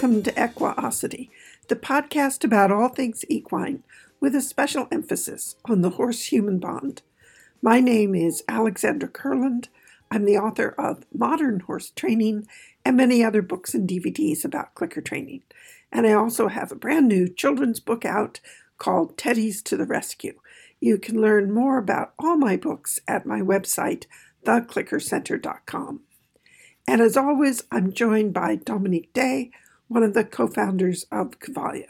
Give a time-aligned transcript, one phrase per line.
[0.00, 1.28] Welcome to Equiosity,
[1.66, 3.82] the podcast about all things equine,
[4.20, 7.02] with a special emphasis on the horse human bond.
[7.60, 9.66] My name is Alexandra Kurland.
[10.08, 12.46] I'm the author of Modern Horse Training
[12.84, 15.42] and many other books and DVDs about clicker training.
[15.90, 18.38] And I also have a brand new children's book out
[18.78, 20.38] called Teddy's to the Rescue.
[20.78, 24.04] You can learn more about all my books at my website,
[24.46, 26.02] theclickercenter.com.
[26.86, 29.50] And as always, I'm joined by Dominique Day,
[29.88, 31.88] one of the co founders of Cavalia.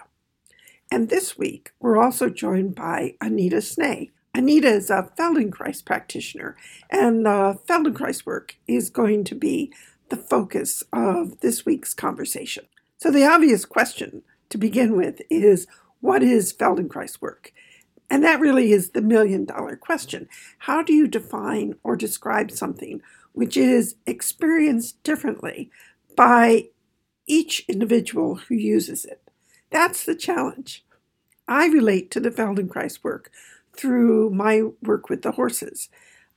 [0.91, 4.11] And this week, we're also joined by Anita Schnee.
[4.35, 6.57] Anita is a Feldenkrais practitioner,
[6.91, 9.73] and the Feldenkrais work is going to be
[10.09, 12.65] the focus of this week's conversation.
[12.99, 15.67] So, the obvious question to begin with is
[16.01, 17.53] what is Feldenkrais work?
[18.11, 20.29] And that really is the million dollar question.
[20.61, 23.03] How do you define or describe something
[23.33, 25.71] which is experienced differently
[26.17, 26.69] by
[27.29, 29.23] each individual who uses it?
[29.71, 30.85] That's the challenge.
[31.47, 33.31] I relate to the Feldenkrais work
[33.77, 35.89] through my work with the horses.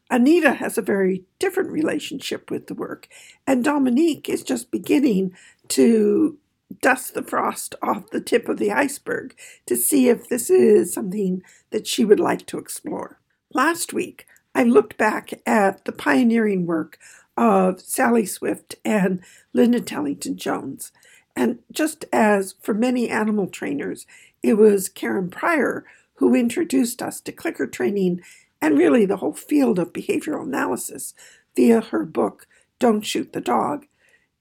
[0.10, 3.08] Anita has a very different relationship with the work,
[3.48, 5.34] and Dominique is just beginning
[5.70, 6.38] to
[6.82, 11.42] dust the frost off the tip of the iceberg to see if this is something
[11.72, 13.20] that she would like to explore.
[13.54, 16.98] Last week, I looked back at the pioneering work
[17.38, 19.22] of Sally Swift and
[19.54, 20.92] Linda Tellington Jones.
[21.36, 24.06] And just as for many animal trainers,
[24.44, 28.22] it was Karen Pryor who introduced us to clicker training
[28.62, 31.14] and really the whole field of behavioral analysis
[31.56, 32.48] via her book,
[32.80, 33.88] Don't Shoot the Dog.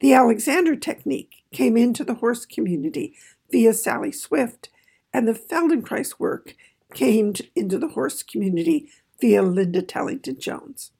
[0.01, 3.15] The Alexander technique came into the horse community
[3.51, 4.69] via Sally Swift,
[5.13, 6.55] and the Feldenkrais work
[6.95, 10.93] came into the horse community via Linda Tellington Jones.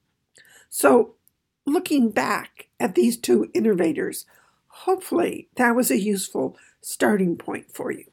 [0.69, 1.15] So,
[1.65, 4.25] looking back at these two innovators,
[4.67, 8.05] hopefully that was a useful starting point for you.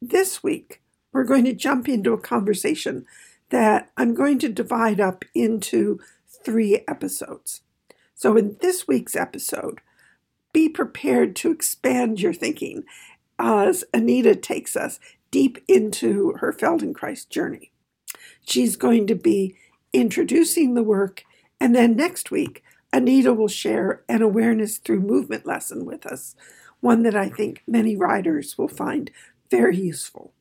[0.00, 3.06] This week, we're going to jump into a conversation
[3.50, 6.00] that I'm going to divide up into
[6.44, 7.62] three episodes.
[8.14, 9.80] So, in this week's episode,
[10.52, 12.84] be prepared to expand your thinking
[13.38, 17.72] as Anita takes us deep into her Feldenkrais journey.
[18.46, 19.56] She's going to be
[19.92, 21.24] introducing the work,
[21.60, 26.36] and then next week, Anita will share an awareness through movement lesson with us,
[26.80, 29.10] one that I think many riders will find
[29.50, 30.32] very useful.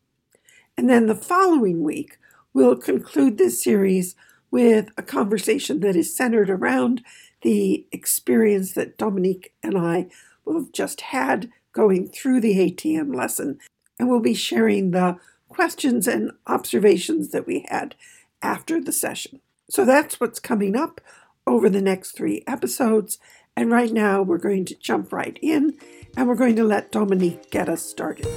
[0.78, 2.18] And then the following week,
[2.54, 4.16] we'll conclude this series
[4.52, 7.02] with a conversation that is centered around
[7.42, 10.08] the experience that Dominique and I
[10.46, 13.58] will have just had going through the ATM lesson,
[13.98, 15.18] and we'll be sharing the
[15.50, 17.96] questions and observations that we had
[18.42, 19.40] after the session.
[19.70, 21.00] So that's what's coming up
[21.48, 23.18] over the next three episodes.
[23.56, 25.78] And right now, we're going to jump right in
[26.18, 28.28] and we're going to let Dominique get us started.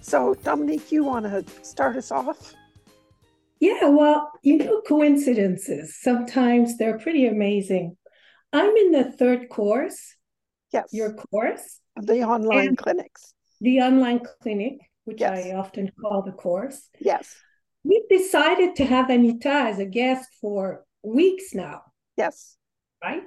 [0.00, 2.54] So, Dominique, you want to start us off?
[3.60, 7.96] Yeah, well, you know, coincidences, sometimes they're pretty amazing.
[8.52, 10.14] I'm in the third course.
[10.72, 10.88] Yes.
[10.92, 11.80] Your course.
[11.96, 13.34] The online clinics.
[13.60, 15.46] The online clinic, which yes.
[15.46, 16.88] I often call the course.
[17.00, 17.34] Yes.
[17.84, 21.82] We've decided to have Anita as a guest for weeks now.
[22.16, 22.56] Yes.
[23.02, 23.22] Right?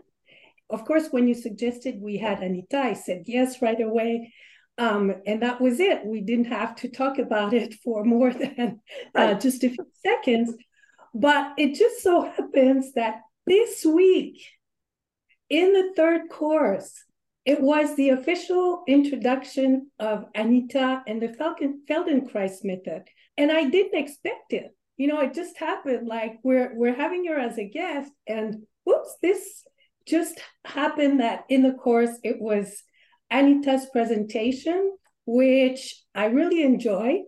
[0.70, 4.34] Of course, when you suggested we had Anita, I said yes right away.
[4.80, 6.06] Um, and that was it.
[6.06, 8.56] We didn't have to talk about it for more than
[9.16, 9.36] uh, right.
[9.36, 10.54] uh, just a few seconds.
[11.14, 14.44] But it just so happens that this week,
[15.50, 16.94] in the third course,
[17.46, 23.04] it was the official introduction of Anita and the Falcon Feldenkrais method.
[23.38, 24.76] And I didn't expect it.
[24.98, 29.16] You know, it just happened like we're we're having her as a guest, and whoops,
[29.22, 29.64] this
[30.08, 32.82] just happened that in the course it was
[33.30, 37.22] Anita's presentation, which I really enjoyed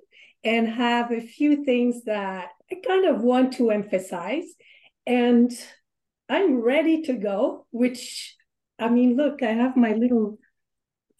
[0.43, 4.45] and have a few things that I kind of want to emphasize.
[5.05, 5.51] And
[6.29, 8.35] I'm ready to go, which
[8.79, 10.37] I mean, look, I have my little,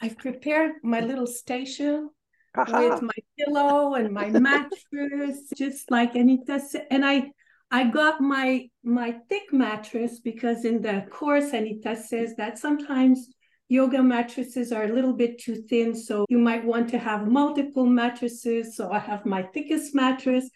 [0.01, 2.09] I've prepared my little station
[2.57, 2.90] uh-huh.
[2.92, 6.88] with my pillow and my mattress, just like Anita said.
[6.92, 7.31] And I
[7.72, 13.28] I got my my thick mattress because in the course Anita says that sometimes
[13.68, 17.86] yoga mattresses are a little bit too thin, so you might want to have multiple
[17.86, 18.75] mattresses.
[18.75, 20.50] So I have my thickest mattress.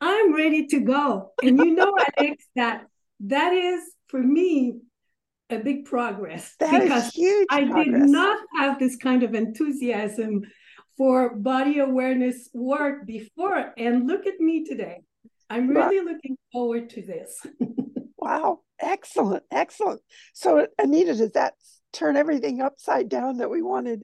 [0.00, 1.32] I'm ready to go.
[1.42, 2.84] And you know, Alex, that
[3.20, 4.74] that is for me
[5.50, 7.12] a big progress that because
[7.50, 7.86] I progress.
[7.86, 10.42] did not have this kind of enthusiasm
[11.00, 13.72] for body awareness work before.
[13.78, 15.00] And look at me today.
[15.48, 16.12] I'm really wow.
[16.12, 17.40] looking forward to this.
[18.18, 18.60] wow.
[18.78, 19.42] Excellent.
[19.50, 20.02] Excellent.
[20.34, 21.54] So, Anita, does that
[21.94, 24.02] turn everything upside down that we wanted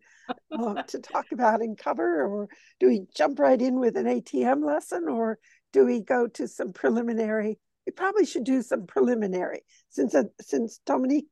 [0.51, 2.49] uh, to talk about and cover, or
[2.81, 5.39] do we jump right in with an ATM lesson, or
[5.75, 7.59] do we go to some preliminary?
[7.87, 11.29] We probably should do some preliminary since uh, since Dominique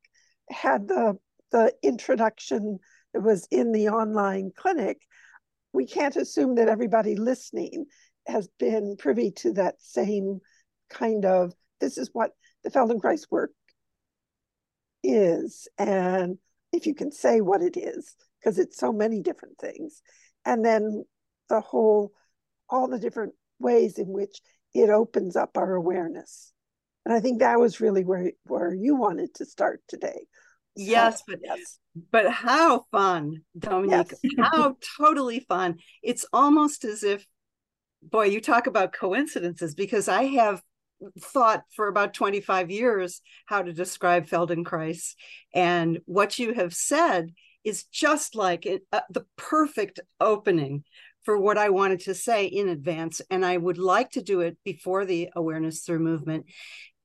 [0.50, 1.18] had the
[1.52, 2.80] the introduction
[3.14, 5.00] that was in the online clinic.
[5.74, 7.86] We can't assume that everybody listening
[8.26, 10.38] has been privy to that same
[10.88, 12.30] kind of this is what
[12.62, 13.50] the Feldenkrais work
[15.02, 16.38] is, and
[16.72, 20.00] if you can say what it is, because it's so many different things,
[20.46, 21.04] and then
[21.50, 22.12] the whole,
[22.70, 24.40] all the different ways in which
[24.72, 26.52] it opens up our awareness.
[27.04, 30.26] And I think that was really where where you wanted to start today.
[30.76, 31.78] Yes, but yes.
[32.10, 34.12] but how fun, Dominique.
[34.22, 34.34] Yes.
[34.52, 35.78] how totally fun.
[36.02, 37.24] It's almost as if
[38.10, 40.62] boy, you talk about coincidences because I have
[41.20, 45.14] thought for about 25 years how to describe Feldenkrais.
[45.54, 47.30] And what you have said
[47.64, 50.84] is just like it, uh, the perfect opening
[51.24, 53.22] for what I wanted to say in advance.
[53.30, 56.46] And I would like to do it before the Awareness Through movement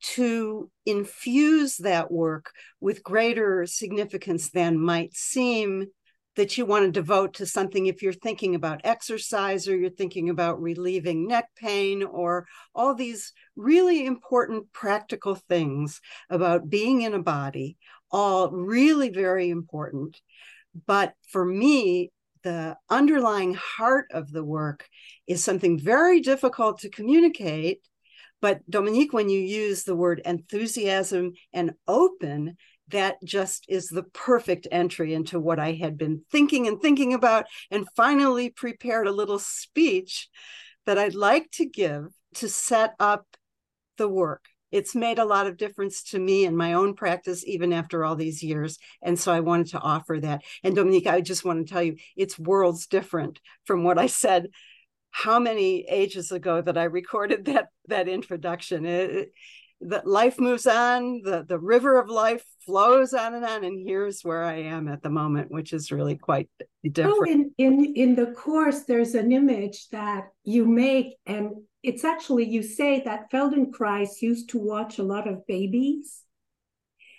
[0.01, 5.87] to infuse that work with greater significance than might seem
[6.35, 10.29] that you want to devote to something if you're thinking about exercise or you're thinking
[10.29, 15.99] about relieving neck pain or all these really important practical things
[16.29, 17.77] about being in a body,
[18.09, 20.21] all really very important.
[20.87, 22.11] But for me,
[22.43, 24.87] the underlying heart of the work
[25.27, 27.81] is something very difficult to communicate.
[28.41, 32.57] But Dominique, when you use the word enthusiasm and open,
[32.87, 37.45] that just is the perfect entry into what I had been thinking and thinking about,
[37.69, 40.29] and finally prepared a little speech
[40.85, 43.25] that I'd like to give to set up
[43.97, 44.45] the work.
[44.71, 48.15] It's made a lot of difference to me in my own practice, even after all
[48.15, 48.77] these years.
[49.01, 50.43] And so I wanted to offer that.
[50.63, 54.49] And Dominique, I just want to tell you, it's worlds different from what I said
[55.11, 58.85] how many ages ago that I recorded that that introduction.
[58.85, 59.31] It,
[59.81, 63.63] that life moves on, the, the river of life flows on and on.
[63.63, 66.49] And here's where I am at the moment, which is really quite
[66.83, 67.17] different.
[67.17, 71.51] Oh, in, in, in the course, there's an image that you make, and
[71.81, 76.23] it's actually, you say that Feldenkrais used to watch a lot of babies.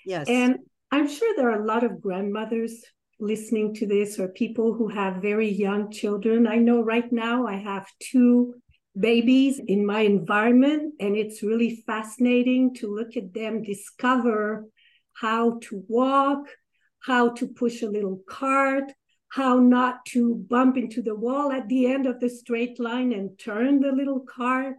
[0.05, 0.29] Yes.
[0.29, 0.59] And
[0.91, 2.85] I'm sure there are a lot of grandmothers
[3.21, 6.47] listening to this or people who have very young children.
[6.47, 8.55] I know right now I have two
[8.99, 14.67] babies in my environment, and it's really fascinating to look at them discover
[15.13, 16.47] how to walk,
[17.01, 18.93] how to push a little cart,
[19.29, 23.39] how not to bump into the wall at the end of the straight line and
[23.39, 24.75] turn the little cart.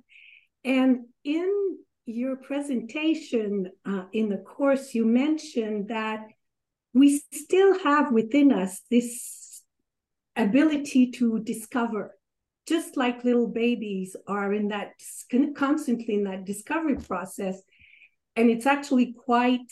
[0.65, 6.27] And in your presentation uh, in the course, you mentioned that
[6.93, 9.63] we still have within us this
[10.35, 12.15] ability to discover
[12.67, 14.91] just like little babies are in that
[15.55, 17.61] constantly in that discovery process.
[18.35, 19.71] And it's actually quite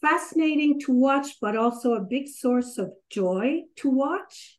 [0.00, 4.58] fascinating to watch but also a big source of joy to watch.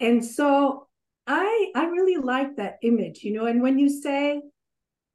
[0.00, 0.88] And so
[1.26, 4.40] i i really like that image you know and when you say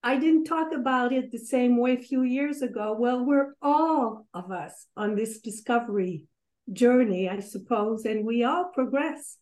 [0.04, 4.26] i didn't talk about it the same way a few years ago well we're all
[4.34, 6.26] of us on this discovery
[6.72, 9.38] journey i suppose and we all progress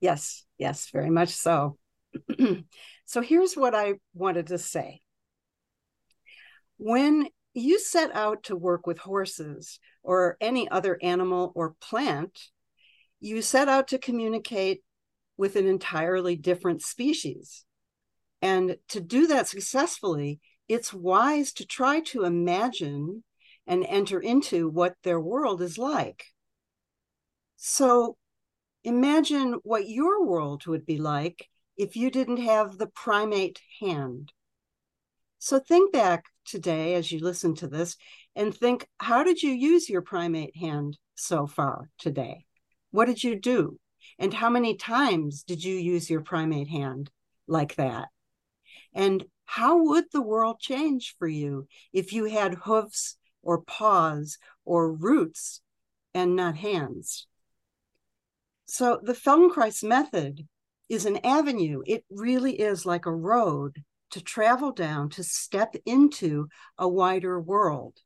[0.00, 1.78] Yes, yes, very much so.
[3.06, 5.00] so here's what I wanted to say.
[6.78, 12.38] When you set out to work with horses or any other animal or plant,
[13.20, 14.82] you set out to communicate
[15.38, 17.64] with an entirely different species.
[18.42, 23.24] And to do that successfully, it's wise to try to imagine
[23.66, 26.24] and enter into what their world is like.
[27.56, 28.16] So
[28.86, 34.32] Imagine what your world would be like if you didn't have the primate hand.
[35.40, 37.96] So think back today as you listen to this
[38.36, 42.46] and think how did you use your primate hand so far today?
[42.92, 43.80] What did you do?
[44.20, 47.10] And how many times did you use your primate hand
[47.48, 48.10] like that?
[48.96, 54.90] And how would the world change for you if you had hoofs or paws or
[54.90, 55.60] roots
[56.14, 57.26] and not hands?
[58.64, 60.48] So the Feldenkrais method
[60.88, 61.82] is an avenue.
[61.86, 66.48] It really is like a road to travel down, to step into
[66.78, 67.98] a wider world.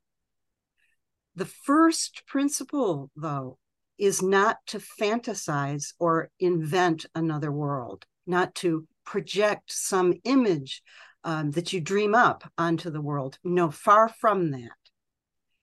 [1.37, 3.59] The first principle, though,
[3.97, 10.83] is not to fantasize or invent another world, not to project some image
[11.25, 13.39] um, that you dream up onto the world.
[13.45, 14.71] No, far from that.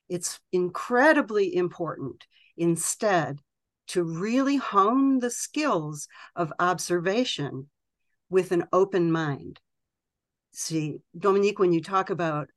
[0.09, 2.25] It's incredibly important
[2.55, 3.39] instead
[3.87, 7.69] to really hone the skills of observation
[8.29, 9.59] with an open mind.
[10.51, 12.49] See, Dominique, when you talk about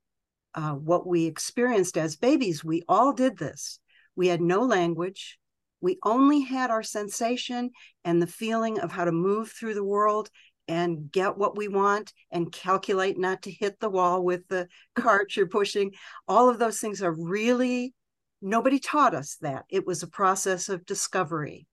[0.55, 3.79] uh, what we experienced as babies, we all did this.
[4.17, 5.39] We had no language.
[5.81, 7.71] We only had our sensation
[8.05, 10.31] and the feeling of how to move through the world
[10.71, 15.35] and get what we want and calculate not to hit the wall with the cart
[15.35, 15.91] you're pushing.
[16.29, 17.93] All of those things are really,
[18.41, 19.65] nobody taught us that.
[19.69, 21.67] It was a process of discovery.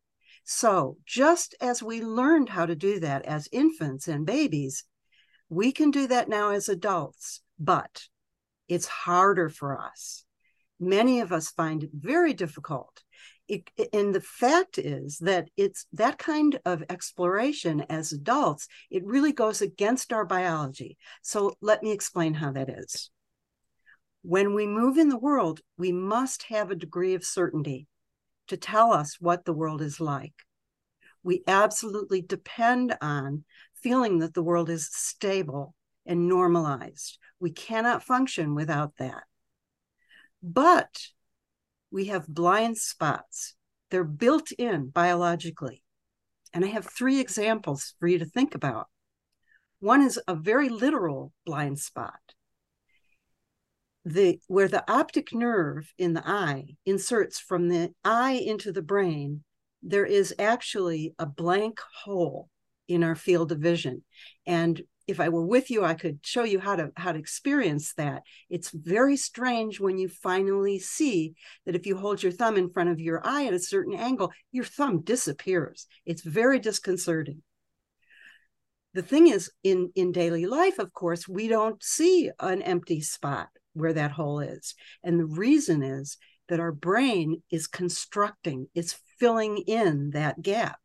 [0.46, 4.84] So, just as we learned how to do that as infants and babies,
[5.48, 8.08] we can do that now as adults, but
[8.68, 10.26] it's harder for us.
[10.80, 13.04] Many of us find it very difficult
[13.48, 19.32] it, and the fact is that it's that kind of exploration as adults it really
[19.32, 20.98] goes against our biology.
[21.22, 23.10] So let me explain how that is.
[24.24, 27.88] When we move in the world we must have a degree of certainty
[28.48, 30.34] to tell us what the world is like.
[31.24, 33.44] We absolutely depend on
[33.82, 35.76] feeling that the world is stable
[36.06, 37.18] and normalized.
[37.40, 39.24] We cannot function without that.
[40.42, 41.08] But
[41.92, 43.56] we have blind spots.
[43.90, 45.84] They're built in biologically.
[46.54, 48.88] And I have three examples for you to think about.
[49.80, 52.20] One is a very literal blind spot.
[54.06, 59.44] The, where the optic nerve in the eye inserts from the eye into the brain,
[59.84, 62.50] there is actually a blank hole
[62.88, 64.04] in our field of vision.
[64.46, 67.94] And if I were with you, I could show you how to how to experience
[67.94, 68.24] that.
[68.50, 71.34] It's very strange when you finally see
[71.66, 74.32] that if you hold your thumb in front of your eye at a certain angle,
[74.52, 75.88] your thumb disappears.
[76.06, 77.42] It's very disconcerting.
[78.94, 83.48] The thing is, in in daily life, of course, we don't see an empty spot
[83.74, 86.18] where that hole is, and the reason is
[86.50, 90.80] that our brain is constructing, it's filling in that gap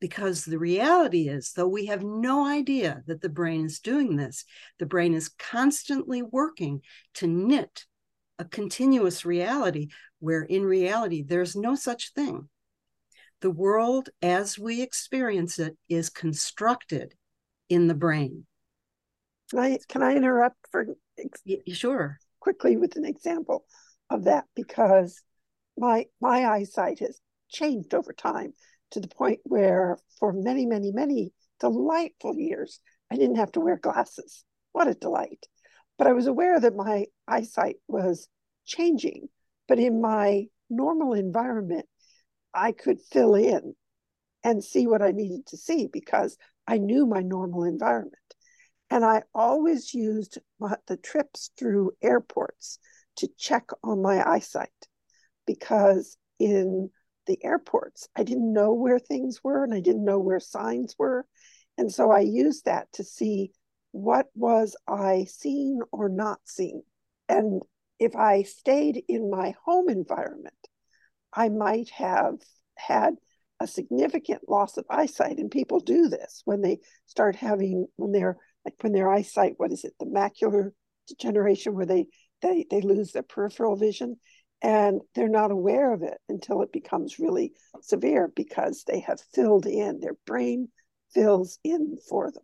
[0.00, 4.44] because the reality is, though we have no idea that the brain is doing this,
[4.78, 6.82] the brain is constantly working
[7.14, 7.84] to knit
[8.38, 9.88] a continuous reality
[10.20, 12.48] where in reality there's no such thing.
[13.40, 17.14] The world as we experience it is constructed
[17.68, 18.46] in the brain.
[19.50, 20.86] Can I, can I interrupt for
[21.72, 23.64] sure quickly with an example
[24.10, 25.22] of that because
[25.76, 28.52] my my eyesight has changed over time
[28.92, 32.80] to the point where for many, many, many delightful years,
[33.10, 34.44] I didn't have to wear glasses.
[34.72, 35.46] What a delight.
[35.96, 38.28] But I was aware that my eyesight was
[38.64, 39.28] changing.
[39.66, 41.86] But in my normal environment,
[42.54, 43.74] I could fill in
[44.44, 48.14] and see what I needed to see because I knew my normal environment.
[48.90, 52.78] And I always used my, the trips through airports
[53.16, 54.70] to check on my eyesight
[55.46, 56.90] because in
[57.28, 58.08] the airports.
[58.16, 61.26] I didn't know where things were and I didn't know where signs were.
[61.76, 63.52] And so I used that to see
[63.92, 66.82] what was I seeing or not seeing.
[67.28, 67.62] And
[68.00, 70.54] if I stayed in my home environment,
[71.32, 72.36] I might have
[72.76, 73.14] had
[73.60, 75.38] a significant loss of eyesight.
[75.38, 79.72] And people do this when they start having, when they're like when their eyesight, what
[79.72, 80.70] is it, the macular
[81.06, 82.06] degeneration, where they
[82.42, 84.16] they they lose their peripheral vision
[84.62, 89.66] and they're not aware of it until it becomes really severe because they have filled
[89.66, 90.68] in their brain
[91.12, 92.42] fills in for them.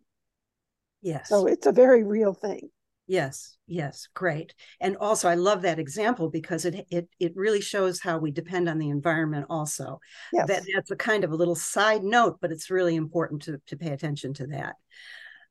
[1.01, 1.29] Yes.
[1.29, 2.69] So it's a very real thing.
[3.07, 4.53] Yes yes great.
[4.79, 8.67] And also i love that example because it it it really shows how we depend
[8.69, 9.99] on the environment also.
[10.33, 10.47] Yes.
[10.47, 13.77] that that's a kind of a little side note but it's really important to to
[13.77, 14.75] pay attention to that.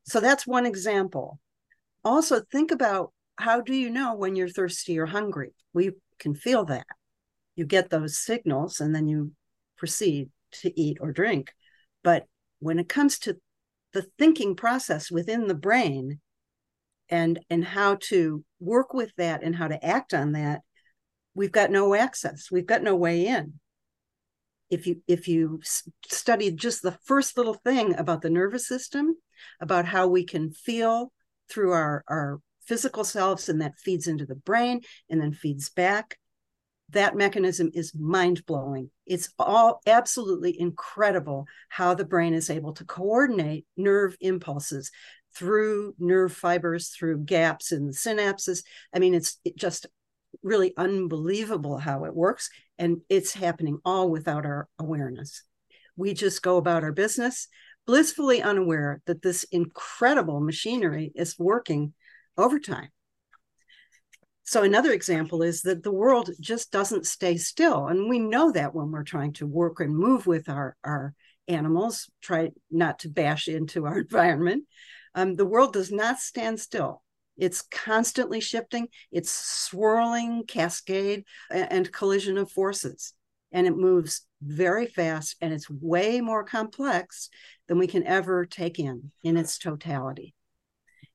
[0.05, 1.39] So that's one example.
[2.05, 5.55] Also think about how do you know when you're thirsty or hungry?
[5.73, 6.87] We can feel that.
[7.57, 9.33] You get those signals and then you
[9.77, 10.31] proceed
[10.63, 11.53] to eat or drink.
[12.03, 12.27] But
[12.59, 13.37] when it comes to
[13.93, 16.21] the thinking process within the brain
[17.09, 20.63] and and how to work with that and how to act on that,
[21.35, 22.51] we've got no access.
[22.51, 23.55] We've got no way in.
[24.71, 25.61] If you if you
[26.07, 29.15] study just the first little thing about the nervous system,
[29.61, 31.13] about how we can feel
[31.49, 34.81] through our our physical selves and that feeds into the brain
[35.11, 36.19] and then feeds back
[36.91, 38.91] that mechanism is mind blowing.
[39.07, 44.91] It's all absolutely incredible how the brain is able to coordinate nerve impulses
[45.35, 48.63] through nerve fibers, through gaps in the synapses.
[48.95, 49.87] I mean, it's just
[50.43, 52.51] really unbelievable how it works.
[52.79, 55.43] And it's happening all without our awareness.
[55.97, 57.49] We just go about our business,
[57.87, 61.95] blissfully unaware that this incredible machinery is working
[62.37, 62.89] overtime.
[64.45, 67.87] so another example is that the world just doesn't stay still.
[67.87, 71.15] And we know that when we're trying to work and move with our our
[71.47, 74.65] animals try not to bash into our environment
[75.15, 77.03] um, the world does not stand still.
[77.37, 78.89] It's constantly shifting.
[79.11, 83.13] It's swirling cascade and collision of forces.
[83.53, 87.29] And it moves very fast and it's way more complex
[87.69, 90.35] than we can ever take in in its totality.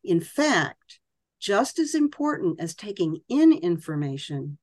[0.03, 0.99] In fact
[1.39, 4.57] just as important as taking in information,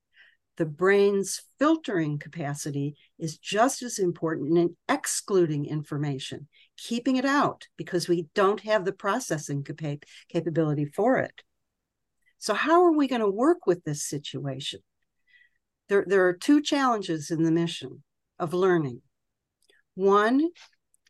[0.56, 8.08] the brain's filtering capacity is just as important in excluding information, keeping it out because
[8.08, 11.42] we don't have the processing capa- capability for it.
[12.38, 14.80] So, how are we going to work with this situation?
[15.88, 18.02] There, there are two challenges in the mission
[18.38, 19.02] of learning.
[19.94, 20.50] One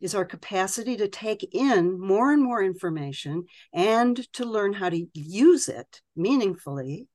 [0.00, 5.06] is our capacity to take in more and more information and to learn how to
[5.14, 7.06] use it meaningfully.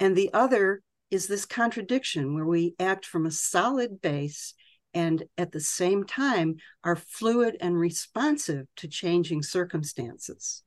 [0.00, 4.54] And the other is this contradiction where we act from a solid base
[4.94, 10.62] and at the same time are fluid and responsive to changing circumstances.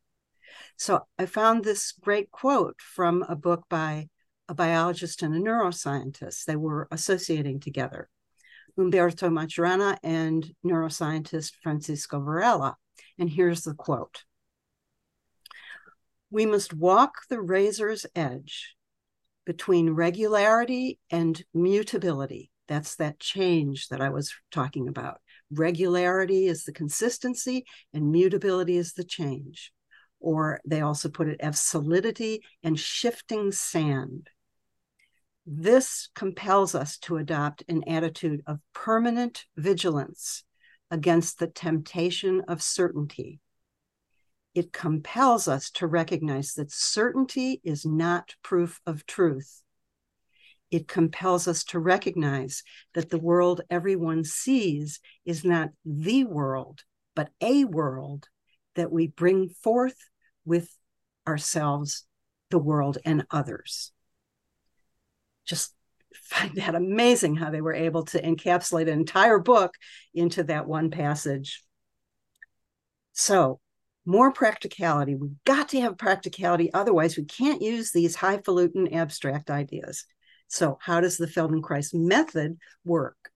[0.78, 4.10] So I found this great quote from a book by
[4.48, 6.46] a biologist and a neuroscientist.
[6.46, 8.10] They were associating together.
[8.82, 12.76] Humberto Maturana and neuroscientist Francisco Varela.
[13.20, 14.24] And here's the quote
[16.32, 18.76] We must walk the razor's edge
[19.46, 22.50] between regularity and mutability.
[22.68, 25.20] That's that change that I was talking about.
[25.52, 29.72] Regularity is the consistency, and mutability is the change.
[30.20, 34.30] Or they also put it as solidity and shifting sand.
[35.46, 40.44] This compels us to adopt an attitude of permanent vigilance
[40.92, 43.40] against the temptation of certainty.
[44.54, 49.64] It compels us to recognize that certainty is not proof of truth.
[50.70, 52.62] It compels us to recognize
[52.94, 56.84] that the world everyone sees is not the world,
[57.16, 58.30] but a world
[58.76, 59.98] that we bring forth
[60.46, 60.78] with
[61.28, 62.06] ourselves,
[62.52, 63.92] the world, and others
[65.52, 65.76] just
[66.16, 69.76] find that amazing how they were able to encapsulate an entire book
[70.14, 71.62] into that one passage.
[73.12, 73.60] So,
[74.06, 75.14] more practicality.
[75.16, 76.74] We've got to have practicality.
[76.74, 80.06] Otherwise, we can't use these highfalutin abstract ideas.
[80.48, 83.30] So, how does the Feldenkrais method work?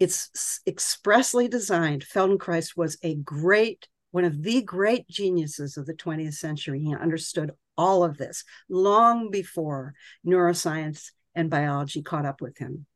[0.00, 2.04] It's expressly designed.
[2.04, 6.80] Feldenkrais was a great, one of the great geniuses of the 20th century.
[6.80, 9.94] He understood all of this long before
[10.26, 12.86] neuroscience and biology caught up with him.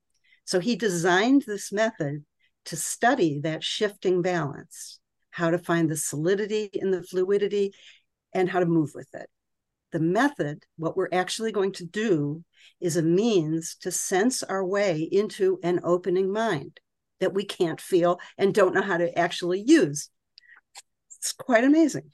[0.45, 2.25] So he designed this method
[2.67, 4.99] to study that shifting balance,
[5.31, 7.73] how to find the solidity in the fluidity,
[8.33, 9.29] and how to move with it.
[9.93, 12.45] The method, what we're actually going to do,
[12.81, 16.81] is a means to sense our way into an opening mind
[17.21, 20.11] that we can't feel and don't know how to actually use.
[21.19, 22.11] It's quite amazing.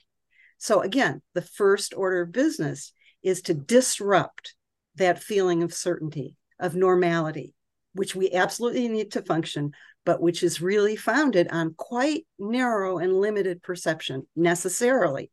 [0.63, 4.55] So, again, the first order of business is to disrupt
[4.95, 7.53] that feeling of certainty, of normality,
[7.91, 9.73] which we absolutely need to function,
[10.05, 15.31] but which is really founded on quite narrow and limited perception necessarily.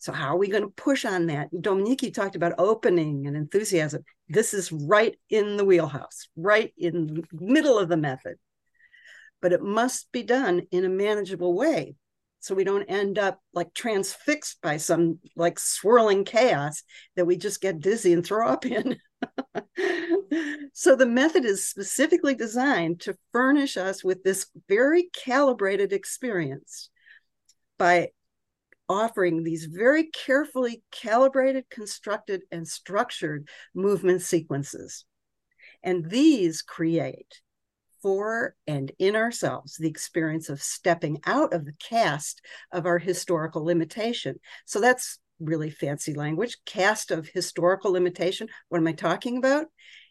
[0.00, 1.50] So, how are we going to push on that?
[1.62, 4.02] Dominique, talked about opening and enthusiasm.
[4.28, 8.34] This is right in the wheelhouse, right in the middle of the method.
[9.40, 11.94] But it must be done in a manageable way
[12.42, 16.82] so we don't end up like transfixed by some like swirling chaos
[17.14, 18.98] that we just get dizzy and throw up in.
[20.72, 26.90] so the method is specifically designed to furnish us with this very calibrated experience
[27.78, 28.08] by
[28.88, 35.04] offering these very carefully calibrated, constructed, and structured movement sequences.
[35.84, 37.40] And these create
[38.02, 42.40] for and in ourselves the experience of stepping out of the cast
[42.72, 44.36] of our historical limitation.
[44.66, 46.58] So that's really fancy language.
[46.66, 48.48] Cast of historical limitation.
[48.68, 49.66] What am I talking about?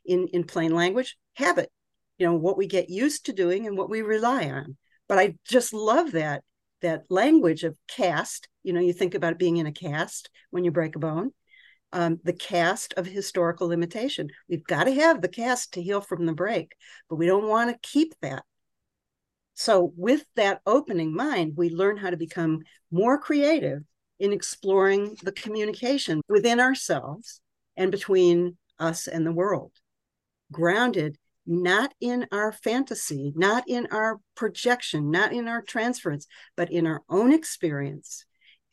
[0.06, 1.70] In, in plain language, habit,
[2.18, 4.78] you know, what we get used to doing and what we rely on.
[5.08, 6.44] But I just love that
[6.82, 8.48] that language of cast.
[8.64, 11.32] You know, you think about being in a cast when you break a bone
[11.94, 14.30] um, the cast of historical limitation.
[14.50, 16.74] We've got to have the cast to heal from the break,
[17.10, 18.44] but we don't want to keep that.
[19.54, 23.84] So, with that opening mind, we learn how to become more creative
[24.20, 27.42] in exploring the communication within ourselves
[27.76, 29.72] and between us and the world,
[30.52, 36.86] grounded not in our fantasy, not in our projection, not in our transference, but in
[36.86, 38.26] our own experience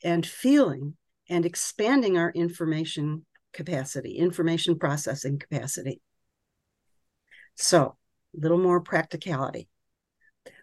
[0.03, 0.95] and feeling
[1.29, 6.01] and expanding our information capacity, information processing capacity.
[7.55, 7.97] So,
[8.35, 9.67] a little more practicality.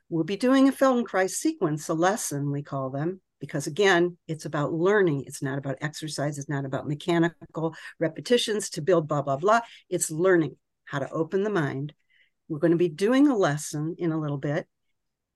[0.08, 4.72] We'll be doing a Feldenkrais sequence, a lesson, we call them, because again, it's about
[4.72, 5.24] learning.
[5.26, 6.38] It's not about exercise.
[6.38, 9.60] It's not about mechanical repetitions to build blah, blah, blah.
[9.88, 11.92] It's learning how to open the mind.
[12.48, 14.66] We're going to be doing a lesson in a little bit.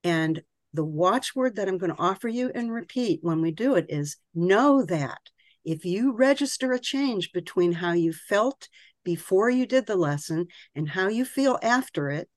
[0.04, 3.86] And the watchword that I'm going to offer you and repeat when we do it
[3.88, 5.20] is know that
[5.64, 8.68] if you register a change between how you felt
[9.04, 12.28] before you did the lesson and how you feel after it,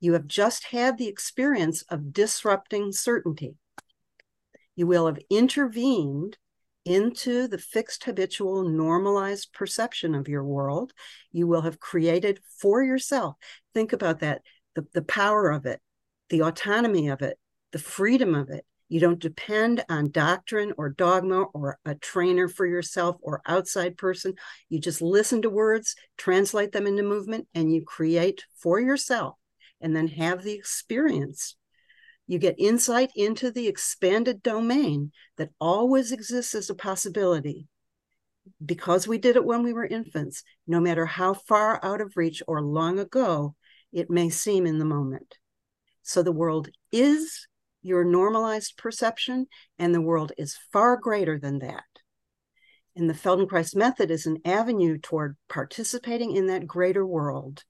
[0.00, 3.56] you have just had the experience of disrupting certainty.
[4.76, 6.38] You will have intervened
[6.84, 10.92] into the fixed, habitual, normalized perception of your world.
[11.32, 13.36] You will have created for yourself.
[13.74, 14.42] Think about that
[14.74, 15.80] the, the power of it,
[16.30, 17.38] the autonomy of it,
[17.72, 18.64] the freedom of it.
[18.88, 24.34] You don't depend on doctrine or dogma or a trainer for yourself or outside person.
[24.70, 29.36] You just listen to words, translate them into movement, and you create for yourself
[29.80, 31.56] and then have the experience.
[32.26, 37.66] You get insight into the expanded domain that always exists as a possibility.
[38.64, 42.42] Because we did it when we were infants, no matter how far out of reach
[42.48, 43.54] or long ago
[43.92, 45.36] it may seem in the moment.
[46.02, 47.46] So the world is
[47.88, 49.46] your normalized perception,
[49.78, 51.84] and the world is far greater than that.
[52.94, 57.64] And the Feldenkrais method is an avenue toward participating in that greater world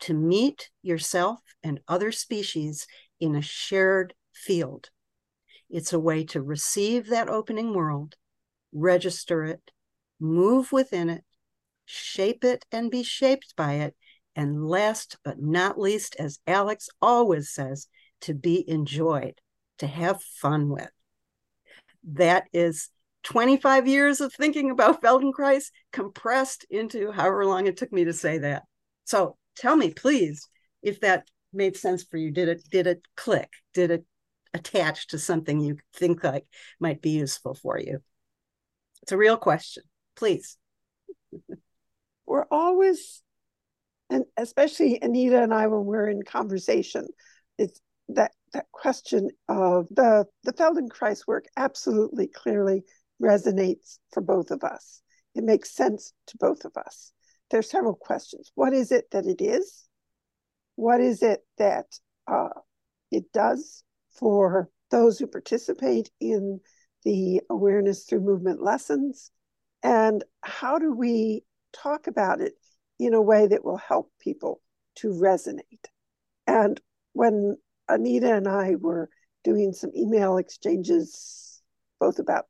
[0.00, 2.86] to meet yourself and other species
[3.20, 4.90] in a shared field.
[5.68, 8.14] It's a way to receive that opening world,
[8.72, 9.70] register it,
[10.20, 11.24] move within it,
[11.84, 13.96] shape it, and be shaped by it.
[14.36, 17.88] And last but not least, as Alex always says,
[18.20, 19.40] to be enjoyed,
[19.78, 20.90] to have fun with.
[22.04, 22.90] That is
[23.24, 28.38] 25 years of thinking about Feldenkrais compressed into however long it took me to say
[28.38, 28.64] that.
[29.04, 30.48] So tell me, please,
[30.82, 32.30] if that made sense for you.
[32.30, 33.50] Did it did it click?
[33.74, 34.04] Did it
[34.54, 36.46] attach to something you think like
[36.80, 38.00] might be useful for you?
[39.02, 39.84] It's a real question.
[40.16, 40.56] Please.
[42.26, 43.22] We're always
[44.10, 47.06] and especially Anita and I when we're in conversation,
[47.58, 52.84] it's that that question of the the Feldenkrais work absolutely clearly
[53.22, 55.02] resonates for both of us.
[55.34, 57.12] It makes sense to both of us.
[57.50, 58.52] There's several questions.
[58.54, 59.88] What is it that it is?
[60.76, 61.86] What is it that
[62.26, 62.60] uh,
[63.10, 66.60] it does for those who participate in
[67.04, 69.30] the awareness through movement lessons?
[69.82, 72.54] And how do we talk about it
[72.98, 74.60] in a way that will help people
[74.96, 75.86] to resonate?
[76.46, 76.80] And
[77.12, 77.56] when
[77.88, 79.08] Anita and I were
[79.44, 81.62] doing some email exchanges,
[82.00, 82.46] both about,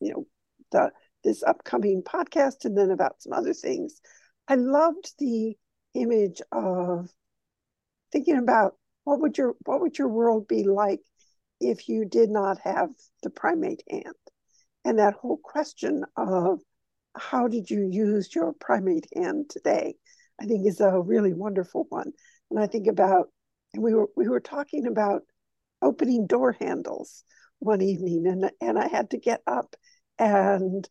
[0.00, 0.26] you know,
[0.72, 0.90] the
[1.24, 4.00] this upcoming podcast and then about some other things.
[4.48, 5.56] I loved the
[5.94, 7.10] image of
[8.12, 11.00] thinking about what would your what would your world be like
[11.60, 12.90] if you did not have
[13.22, 14.14] the primate hand
[14.84, 16.60] and that whole question of
[17.16, 19.94] how did you use your primate hand today
[20.40, 22.12] i think is a really wonderful one
[22.50, 23.28] and i think about
[23.78, 25.22] we were we were talking about
[25.82, 27.24] opening door handles
[27.58, 29.76] one evening and and I had to get up
[30.18, 30.88] and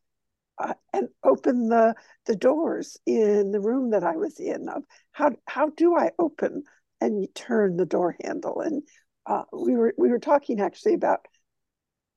[0.58, 1.96] uh, and open the
[2.26, 6.64] the doors in the room that I was in of how how do I open
[7.02, 8.62] and turn the door handle?
[8.62, 8.84] And
[9.26, 11.26] uh, we were we were talking actually about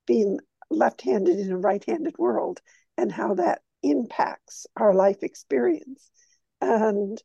[0.05, 2.61] being left-handed in a right-handed world
[2.97, 6.09] and how that impacts our life experience.
[6.61, 7.21] And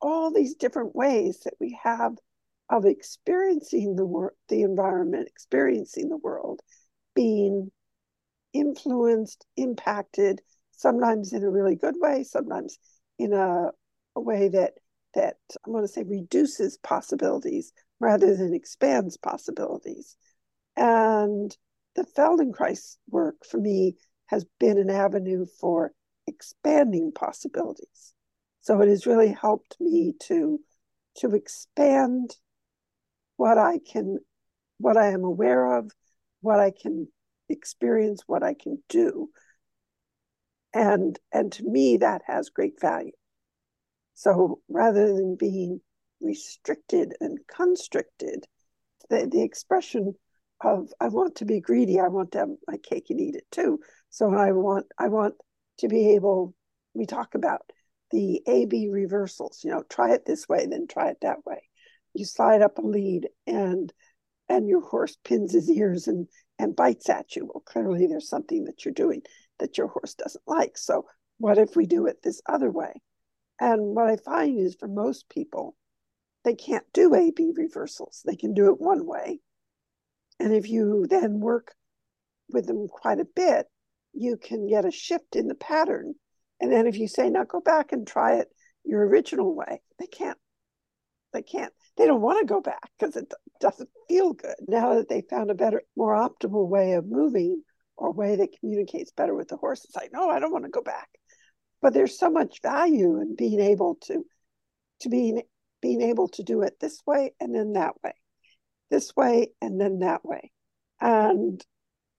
[0.00, 2.16] all these different ways that we have
[2.72, 6.60] of experiencing the world, the environment, experiencing the world,
[7.14, 7.70] being
[8.54, 12.78] influenced, impacted, sometimes in a really good way, sometimes
[13.18, 13.68] in a,
[14.16, 14.72] a way that
[15.14, 20.16] that I'm going to say reduces possibilities rather than expands possibilities.
[20.74, 21.54] And
[21.94, 23.96] the Feldenkrais work for me
[24.28, 25.92] has been an avenue for
[26.26, 28.14] expanding possibilities.
[28.62, 30.58] So it has really helped me to
[31.18, 32.34] to expand
[33.42, 34.20] what I can,
[34.78, 35.90] what I am aware of,
[36.42, 37.08] what I can
[37.48, 39.30] experience, what I can do.
[40.72, 43.10] And, and to me, that has great value.
[44.14, 45.80] So rather than being
[46.20, 48.46] restricted and constricted,
[49.10, 50.14] the, the expression
[50.60, 53.50] of I want to be greedy, I want to have my cake and eat it
[53.50, 53.80] too.
[54.08, 55.34] So I want I want
[55.78, 56.54] to be able,
[56.94, 57.62] we talk about
[58.12, 61.62] the A B reversals, you know, try it this way, then try it that way
[62.14, 63.92] you slide up a lead and
[64.48, 68.64] and your horse pins his ears and and bites at you well clearly there's something
[68.64, 69.22] that you're doing
[69.58, 71.04] that your horse doesn't like so
[71.42, 73.02] what if we do it this other way?
[73.58, 75.74] And what I find is for most people,
[76.44, 78.22] they can't do A B reversals.
[78.24, 79.40] They can do it one way.
[80.38, 81.74] And if you then work
[82.48, 83.66] with them quite a bit,
[84.12, 86.14] you can get a shift in the pattern.
[86.60, 88.46] And then if you say, now go back and try it
[88.84, 90.38] your original way, they can't.
[91.32, 91.72] They can't.
[91.96, 94.56] They don't want to go back because it doesn't feel good.
[94.66, 97.62] Now that they found a better, more optimal way of moving
[97.96, 100.70] or way that communicates better with the horse, it's like, no, I don't want to
[100.70, 101.08] go back.
[101.82, 104.24] But there's so much value in being able to,
[105.00, 105.42] to being
[105.82, 108.14] being able to do it this way and then that way,
[108.90, 110.52] this way and then that way.
[111.00, 111.62] And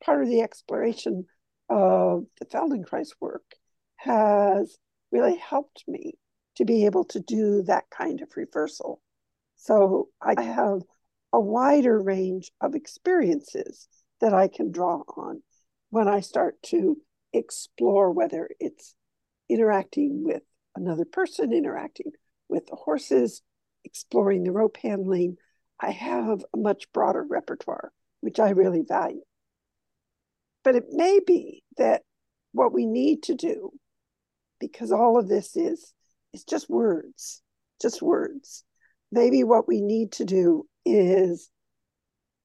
[0.03, 1.25] part of the exploration
[1.69, 3.55] of the Feldenkrais work
[3.95, 4.77] has
[5.11, 6.13] really helped me
[6.57, 9.01] to be able to do that kind of reversal.
[9.63, 10.81] So I have
[11.31, 13.87] a wider range of experiences
[14.19, 15.41] that I can draw on
[15.89, 16.97] when I start to
[17.31, 18.93] explore whether it's
[19.47, 20.43] interacting with
[20.75, 22.11] another person, interacting
[22.49, 23.41] with the horses,
[23.85, 25.37] exploring the rope handling.
[25.79, 29.23] I have a much broader repertoire, which I really value.
[30.65, 32.01] But it may be that
[32.51, 33.71] what we need to do,
[34.59, 35.93] because all of this is
[36.33, 37.41] is just words,
[37.81, 38.65] just words.
[39.13, 41.51] Maybe what we need to do is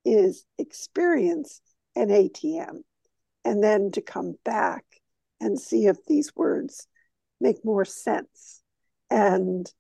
[0.04, 1.62] is experience
[1.96, 2.83] an ATM
[3.42, 4.85] and then to come back
[5.40, 6.87] and see if these words
[7.40, 8.62] make more sense
[9.11, 9.72] and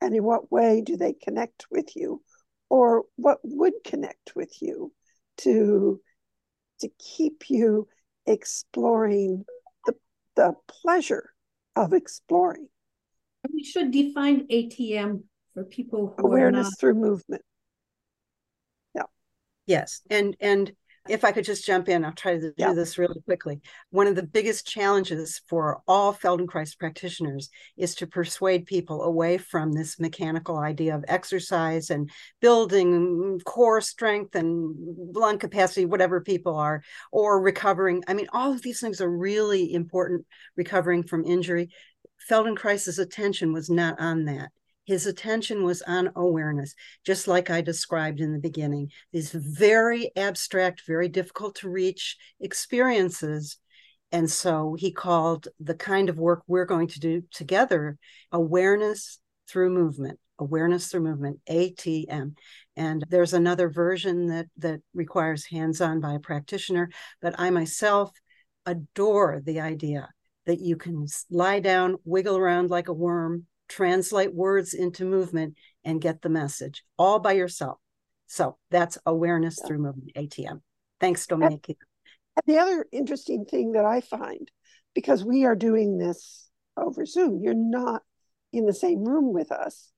[0.00, 2.22] and in what way do they connect with you
[2.70, 4.94] or what would connect with you
[5.36, 6.00] to
[6.80, 7.88] to keep you
[8.24, 9.44] exploring
[9.84, 9.94] the,
[10.34, 11.28] the pleasure
[11.74, 12.68] of exploring.
[13.52, 15.24] We should define ATM
[15.56, 16.78] for people who awareness not...
[16.78, 17.40] through movement.
[18.94, 19.04] Yeah.
[19.66, 20.70] Yes, and and
[21.08, 23.60] if I could just jump in, I'll try to do this really quickly.
[23.90, 29.72] One of the biggest challenges for all Feldenkrais practitioners is to persuade people away from
[29.72, 34.74] this mechanical idea of exercise and building mm, core strength and
[35.14, 38.02] lung capacity, whatever people are, or recovering.
[38.08, 41.70] I mean, all of these things are really important, recovering from injury.
[42.28, 44.50] Feldenkrais's attention was not on that.
[44.86, 48.92] His attention was on awareness, just like I described in the beginning.
[49.12, 53.58] These very abstract, very difficult to reach experiences.
[54.12, 57.98] And so he called the kind of work we're going to do together
[58.32, 59.18] awareness
[59.48, 62.34] through movement awareness through movement atm
[62.76, 66.90] and there's another version that that requires hands-on by a practitioner
[67.22, 68.12] but i myself
[68.66, 70.08] adore the idea
[70.44, 76.00] that you can lie down wiggle around like a worm translate words into movement and
[76.00, 77.78] get the message all by yourself.
[78.26, 79.66] So that's awareness yeah.
[79.66, 80.60] through movement, ATM.
[81.00, 81.68] Thanks, Dominique.
[81.68, 81.76] And,
[82.46, 84.50] the other interesting thing that I find,
[84.94, 88.02] because we are doing this over Zoom, you're not
[88.52, 89.90] in the same room with us,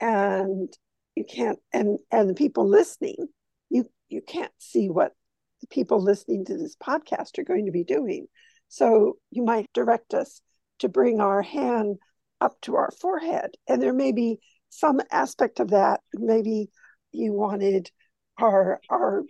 [0.00, 0.72] and
[1.14, 3.28] you can't, and and the people listening,
[3.70, 5.12] you you can't see what
[5.60, 8.26] the people listening to this podcast are going to be doing.
[8.68, 10.40] So you might direct us
[10.80, 11.96] to bring our hand
[12.40, 13.52] up to our forehead.
[13.68, 16.00] And there may be some aspect of that.
[16.14, 16.70] Maybe
[17.12, 17.90] you wanted
[18.38, 19.24] our our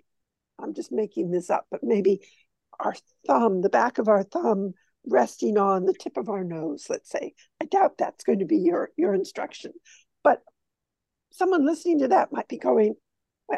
[0.58, 2.20] I'm just making this up, but maybe
[2.80, 2.94] our
[3.26, 4.72] thumb, the back of our thumb
[5.06, 7.34] resting on the tip of our nose, let's say.
[7.60, 9.72] I doubt that's going to be your your instruction.
[10.22, 10.42] But
[11.32, 12.94] someone listening to that might be going,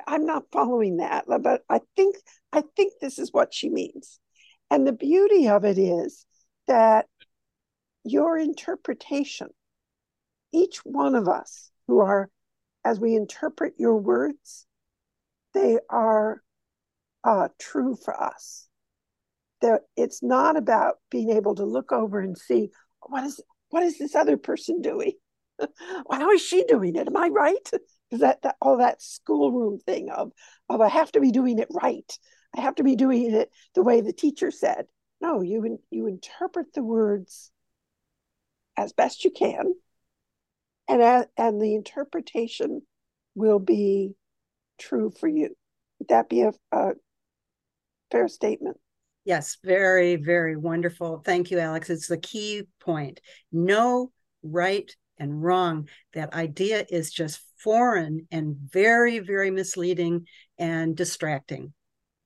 [0.07, 2.17] I'm not following that, but I think
[2.53, 4.19] I think this is what she means.
[4.71, 6.27] And the beauty of it is
[6.67, 7.07] that
[8.11, 9.49] your interpretation,
[10.53, 12.31] each one of us who are,
[12.85, 14.67] as we interpret your words,
[15.55, 16.43] they are
[17.25, 18.69] uh, true for us.
[19.63, 23.41] That it's not about being able to look over and see what is
[23.71, 25.13] what is this other person doing?
[26.11, 27.09] How is she doing it?
[27.09, 27.71] Am I right?
[28.13, 30.31] Is that, that all that schoolroom thing of
[30.69, 32.09] of I have to be doing it right.
[32.57, 34.87] I have to be doing it the way the teacher said.
[35.21, 37.51] No, you you interpret the words
[38.77, 39.75] as best you can,
[40.89, 42.83] and and the interpretation
[43.35, 44.15] will be
[44.79, 45.57] true for you.
[45.99, 46.93] Would that be a, a
[48.11, 48.79] fair statement?
[49.25, 51.23] Yes, very, very wonderful.
[51.25, 51.91] Thank you, Alex.
[51.91, 53.21] It's the key point.
[53.51, 54.13] No
[54.43, 55.89] right and wrong.
[56.15, 60.27] That idea is just foreign and very, very misleading
[60.59, 61.73] and distracting.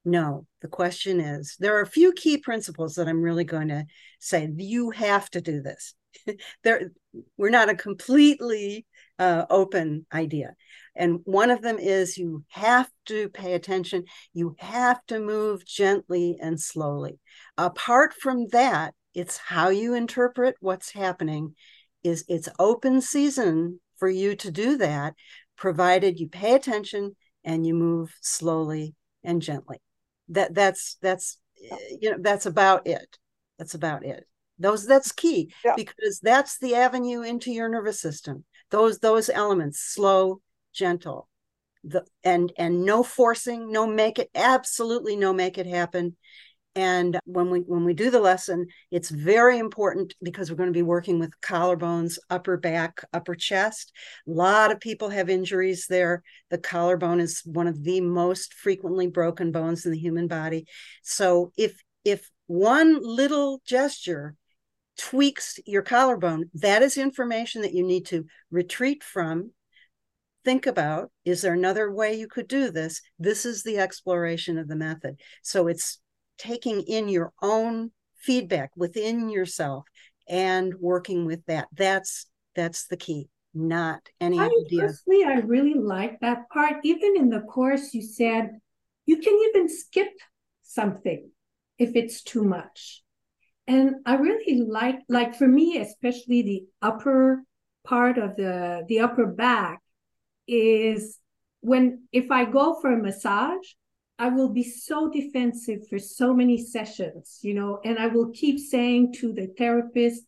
[0.05, 3.85] No, the question is there are a few key principles that I'm really going to
[4.19, 5.95] say you have to do this.
[6.65, 6.91] there
[7.37, 8.87] we're not a completely
[9.19, 10.55] uh, open idea.
[10.97, 14.05] And one of them is you have to pay attention.
[14.33, 17.19] You have to move gently and slowly.
[17.59, 21.55] Apart from that it's how you interpret what's happening
[22.03, 25.15] is it's open season for you to do that
[25.57, 29.79] provided you pay attention and you move slowly and gently
[30.31, 31.39] that that's that's
[31.71, 33.19] eh, you know that's about it.
[33.59, 34.27] That's about it.
[34.59, 35.75] Those that's key yeah.
[35.77, 38.45] because that's the avenue into your nervous system.
[38.71, 40.41] Those those elements slow
[40.73, 41.29] gentle
[41.85, 46.17] the and and no forcing no make it absolutely no make it happen
[46.77, 50.73] and when we when we do the lesson it's very important because we're going to
[50.73, 53.93] be working with collarbones upper back upper chest.
[54.27, 56.23] A lot of people have injuries there.
[56.51, 60.67] The collarbone is one of the most frequently broken bones in the human body.
[61.03, 64.37] So if if one little gesture
[64.97, 69.51] tweaks your collarbone that is information that you need to retreat from.
[70.45, 73.03] Think about is there another way you could do this?
[73.19, 75.21] This is the exploration of the method.
[75.43, 75.99] So it's
[76.41, 79.85] taking in your own feedback within yourself
[80.29, 81.69] and working with that.
[81.73, 82.27] That's
[82.57, 86.77] that's the key not any I, idea personally i really like that part.
[86.85, 88.51] Even in the course you said
[89.07, 90.13] you can even skip
[90.63, 91.31] something
[91.79, 93.03] if it's too much.
[93.67, 97.43] And i really like like for me especially the upper
[97.85, 99.81] part of the the upper back
[100.47, 101.19] is
[101.61, 103.69] when if i go for a massage
[104.21, 108.59] I will be so defensive for so many sessions, you know, and I will keep
[108.59, 110.25] saying to the therapist,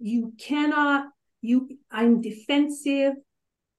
[0.00, 1.04] you cannot,
[1.40, 3.12] you, I'm defensive.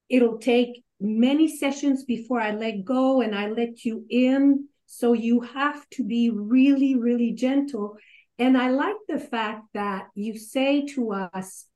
[0.08, 4.68] It'll take many sessions before I let go and I let you in.
[4.86, 7.98] So you have to be really, really gentle.
[8.38, 11.66] And I like the fact that you say to us,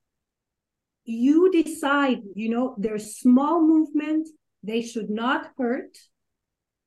[1.05, 5.99] you decide, you know, there's small movements, they should not hurt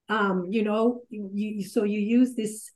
[0.09, 2.71] um, you know, you, so you use this,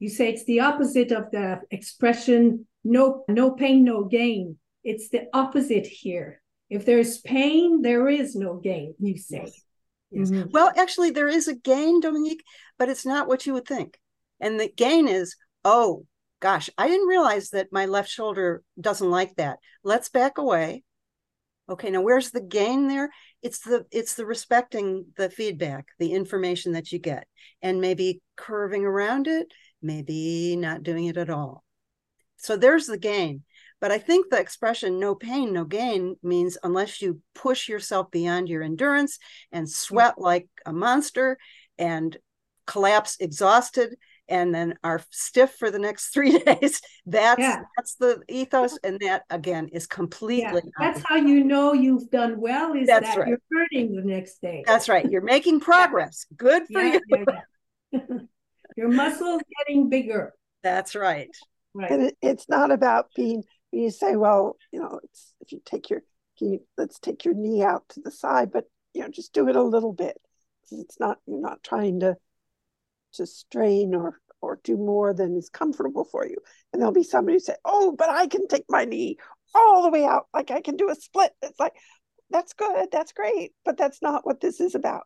[0.00, 4.58] you say it's the opposite of the expression no no pain no gain.
[4.82, 6.42] It's the opposite here.
[6.68, 9.50] If there's pain there is no gain you say.
[10.10, 10.30] Yes.
[10.30, 10.50] Mm-hmm.
[10.50, 12.44] well actually there is a gain dominique
[12.78, 13.98] but it's not what you would think.
[14.40, 16.04] And the gain is oh
[16.40, 19.58] gosh i didn't realize that my left shoulder doesn't like that.
[19.82, 20.84] Let's back away.
[21.70, 23.10] Okay now where's the gain there
[23.44, 27.28] it's the it's the respecting the feedback the information that you get
[27.62, 29.46] and maybe curving around it
[29.84, 31.62] maybe not doing it at all.
[32.38, 33.42] So there's the gain.
[33.80, 38.48] But i think the expression no pain no gain means unless you push yourself beyond
[38.48, 39.18] your endurance
[39.52, 41.36] and sweat like a monster
[41.76, 42.16] and
[42.66, 43.96] collapse exhausted
[44.28, 46.80] and then are stiff for the next three days.
[47.06, 47.62] That's yeah.
[47.76, 50.62] that's the ethos, and that again is completely.
[50.64, 50.92] Yeah.
[50.92, 52.74] That's how you know you've done well.
[52.74, 53.28] Is that's that right.
[53.28, 54.64] you're hurting the next day?
[54.66, 55.08] That's right.
[55.10, 56.26] You're making progress.
[56.30, 56.36] Yeah.
[56.36, 57.00] Good for you.
[58.76, 60.32] Your muscles getting bigger.
[60.64, 61.30] That's right.
[61.74, 61.90] Right.
[61.90, 63.44] And it, it's not about being.
[63.70, 66.02] You say, well, you know, it's if you take your,
[66.38, 69.56] you, let's take your knee out to the side, but you know, just do it
[69.56, 70.16] a little bit.
[70.70, 71.18] It's not.
[71.26, 72.16] You're not trying to
[73.14, 76.36] to strain or or do more than is comfortable for you.
[76.72, 79.16] And there'll be somebody who say, "Oh, but I can take my knee
[79.54, 81.72] all the way out, like I can do a split." It's like
[82.30, 85.04] that's good, that's great, but that's not what this is about.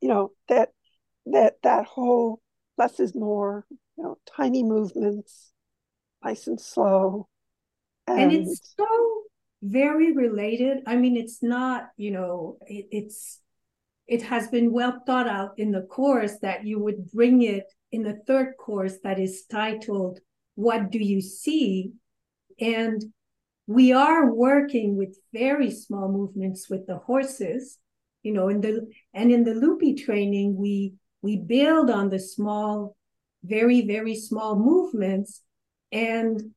[0.00, 0.70] You know that
[1.26, 2.40] that that whole
[2.76, 3.66] less is more.
[3.96, 5.52] You know, tiny movements,
[6.24, 7.28] nice and slow,
[8.08, 9.22] and, and it's so
[9.62, 10.78] very related.
[10.84, 11.90] I mean, it's not.
[11.96, 13.40] You know, it, it's
[14.06, 18.02] it has been well thought out in the course that you would bring it in
[18.02, 20.20] the third course that is titled
[20.56, 21.92] What Do You See?
[22.60, 23.02] And
[23.66, 27.78] we are working with very small movements with the horses,
[28.22, 32.96] you know, in the and in the loopy training, we we build on the small,
[33.42, 35.40] very, very small movements.
[35.90, 36.52] And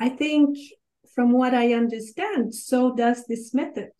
[0.00, 0.58] I think
[1.14, 3.90] from what I understand, so does this method.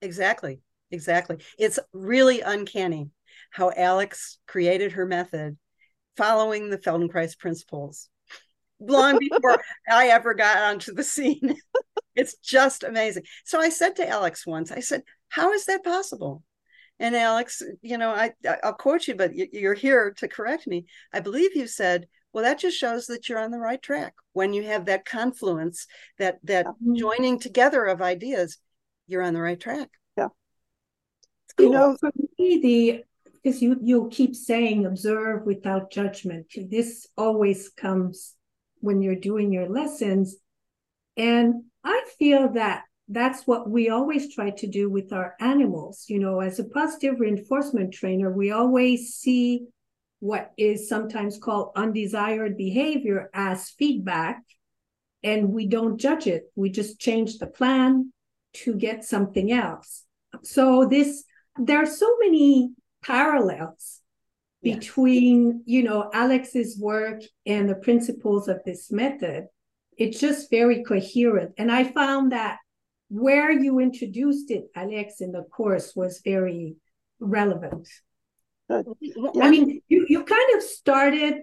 [0.00, 0.60] Exactly
[0.92, 1.38] exactly.
[1.58, 3.10] It's really uncanny
[3.50, 5.56] how Alex created her method
[6.16, 8.08] following the Feldenkrais principles
[8.80, 11.56] long before I ever got onto the scene.
[12.14, 13.24] it's just amazing.
[13.44, 16.42] So I said to Alex once, I said, How is that possible?
[16.98, 18.32] And Alex, you know, I
[18.62, 20.86] I'll quote you, but you're here to correct me.
[21.12, 24.52] I believe you said, "Well, that just shows that you're on the right track when
[24.52, 25.88] you have that confluence,
[26.18, 26.94] that that mm-hmm.
[26.94, 28.58] joining together of ideas.
[29.08, 29.88] You're on the right track."
[31.58, 33.04] You know, for me, the
[33.42, 36.46] because you you keep saying observe without judgment.
[36.70, 38.34] This always comes
[38.80, 40.36] when you're doing your lessons,
[41.16, 46.06] and I feel that that's what we always try to do with our animals.
[46.08, 49.66] You know, as a positive reinforcement trainer, we always see
[50.20, 54.40] what is sometimes called undesired behavior as feedback
[55.24, 56.44] and we don't judge it.
[56.54, 58.12] We just change the plan
[58.54, 60.04] to get something else.
[60.42, 61.24] So this
[61.58, 62.70] there are so many
[63.04, 64.00] parallels
[64.62, 64.78] yes.
[64.78, 69.46] between, you know, Alex's work and the principles of this method.
[69.98, 71.52] It's just very coherent.
[71.58, 72.58] And I found that
[73.08, 76.76] where you introduced it, Alex, in the course was very
[77.20, 77.86] relevant.
[78.70, 81.42] I mean, you, you kind of started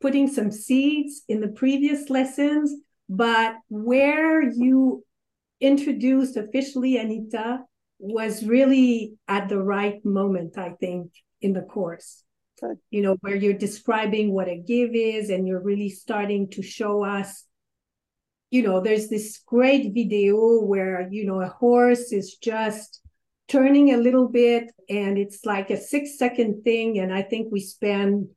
[0.00, 2.72] putting some seeds in the previous lessons,
[3.10, 5.04] but where you
[5.60, 7.60] introduced officially Anita
[7.98, 12.22] was really at the right moment, I think, in the course.
[12.60, 12.78] Good.
[12.90, 17.04] You know, where you're describing what a give is and you're really starting to show
[17.04, 17.44] us.
[18.50, 23.00] You know, there's this great video where, you know, a horse is just
[23.48, 27.60] turning a little bit and it's like a six second thing and i think we
[27.60, 28.28] spend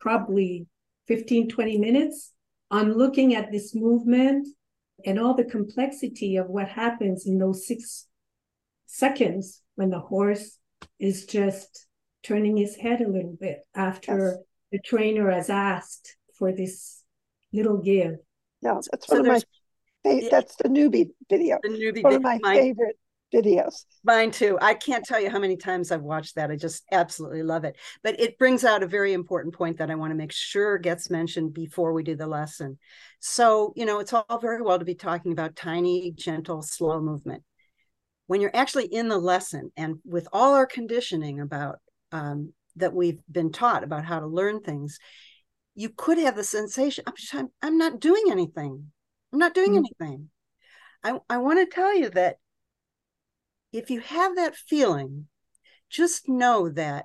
[0.00, 0.66] probably
[1.06, 2.32] 15 20 minutes
[2.70, 4.46] on looking at this movement
[5.06, 8.06] and all the complexity of what happens in those six
[8.92, 10.58] seconds when the horse
[10.98, 11.86] is just
[12.22, 14.36] turning his head a little bit after yes.
[14.70, 17.02] the trainer has asked for this
[17.54, 18.16] little give
[18.60, 19.44] yeah that's so one of
[20.04, 22.96] my that's the newbie video the newbie one of my, my favorite
[23.32, 23.86] videos.
[24.04, 24.58] Mine too.
[24.60, 26.50] I can't tell you how many times I've watched that.
[26.50, 27.76] I just absolutely love it.
[28.02, 31.08] But it brings out a very important point that I want to make sure gets
[31.08, 32.78] mentioned before we do the lesson.
[33.20, 37.42] So, you know, it's all very well to be talking about tiny, gentle, slow movement.
[38.32, 41.80] When you're actually in the lesson and with all our conditioning about
[42.12, 44.98] um, that we've been taught about how to learn things,
[45.74, 47.04] you could have the sensation,
[47.34, 48.90] I'm, I'm not doing anything.
[49.34, 49.84] I'm not doing mm-hmm.
[50.00, 50.30] anything.
[51.04, 52.36] I, I want to tell you that
[53.70, 55.26] if you have that feeling,
[55.90, 57.04] just know that,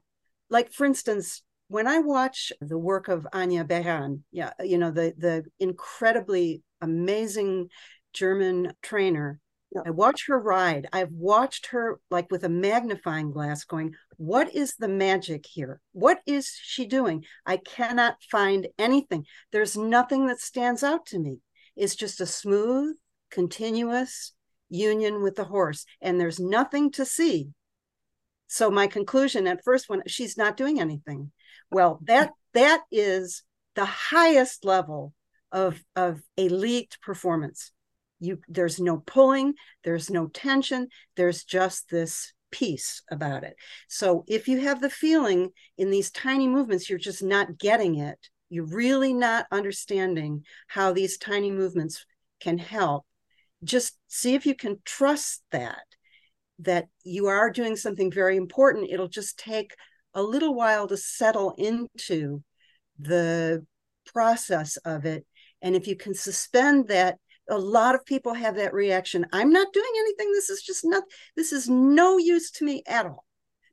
[0.50, 5.14] like for instance, when I watch the work of Anja Beran, yeah, you know, the
[5.18, 7.68] the incredibly amazing
[8.14, 9.42] German trainer,
[9.74, 9.82] yeah.
[9.86, 10.88] I watch her ride.
[10.94, 15.82] I've watched her like with a magnifying glass going, what is the magic here?
[15.92, 17.26] What is she doing?
[17.46, 19.26] I cannot find anything.
[19.52, 21.40] There's nothing that stands out to me.
[21.76, 22.96] It's just a smooth,
[23.30, 24.34] continuous
[24.70, 27.50] union with the horse and there's nothing to see
[28.48, 31.32] so my conclusion at first when she's not doing anything
[31.72, 33.44] well that that is
[33.76, 35.14] the highest level
[35.52, 37.72] of of elite performance
[38.20, 39.54] you there's no pulling
[39.84, 43.58] there's no tension there's just this peace about it.
[43.90, 48.18] So if you have the feeling in these tiny movements you're just not getting it
[48.50, 52.06] you're really not understanding how these tiny movements
[52.40, 53.06] can help
[53.64, 55.84] just see if you can trust that
[56.60, 58.90] that you are doing something very important.
[58.90, 59.76] It'll just take
[60.14, 62.44] a little while to settle into
[62.98, 63.66] the
[64.12, 65.26] process of it.
[65.62, 67.18] And if you can suspend that
[67.50, 71.04] a lot of people have that reaction i'm not doing anything this is just not
[71.36, 73.26] this is no use to me at all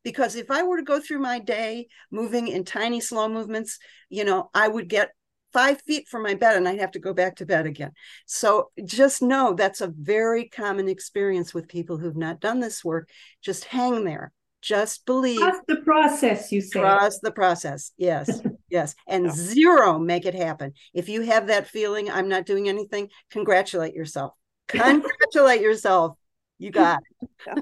[0.02, 4.24] because if i were to go through my day moving in tiny slow movements you
[4.24, 5.10] know i would get
[5.54, 7.92] five feet from my bed and I'd have to go back to bed again.
[8.26, 13.08] So just know that's a very common experience with people who've not done this work.
[13.40, 14.32] Just hang there.
[14.60, 15.38] Just believe.
[15.38, 16.80] Trust the process, you say.
[16.80, 17.92] Trust the process.
[17.96, 18.42] Yes.
[18.74, 18.94] Yes.
[19.06, 19.32] And yeah.
[19.32, 20.72] zero, make it happen.
[20.92, 24.34] If you have that feeling, I'm not doing anything, congratulate yourself.
[24.68, 26.16] Congratulate yourself.
[26.58, 27.30] You got it.
[27.46, 27.54] Yeah.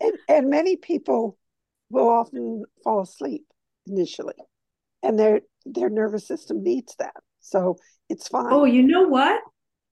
[0.00, 1.38] And, and many people
[1.88, 3.46] will often fall asleep
[3.86, 4.34] initially
[5.04, 7.76] and their their nervous system needs that so
[8.08, 9.40] it's fine oh you know what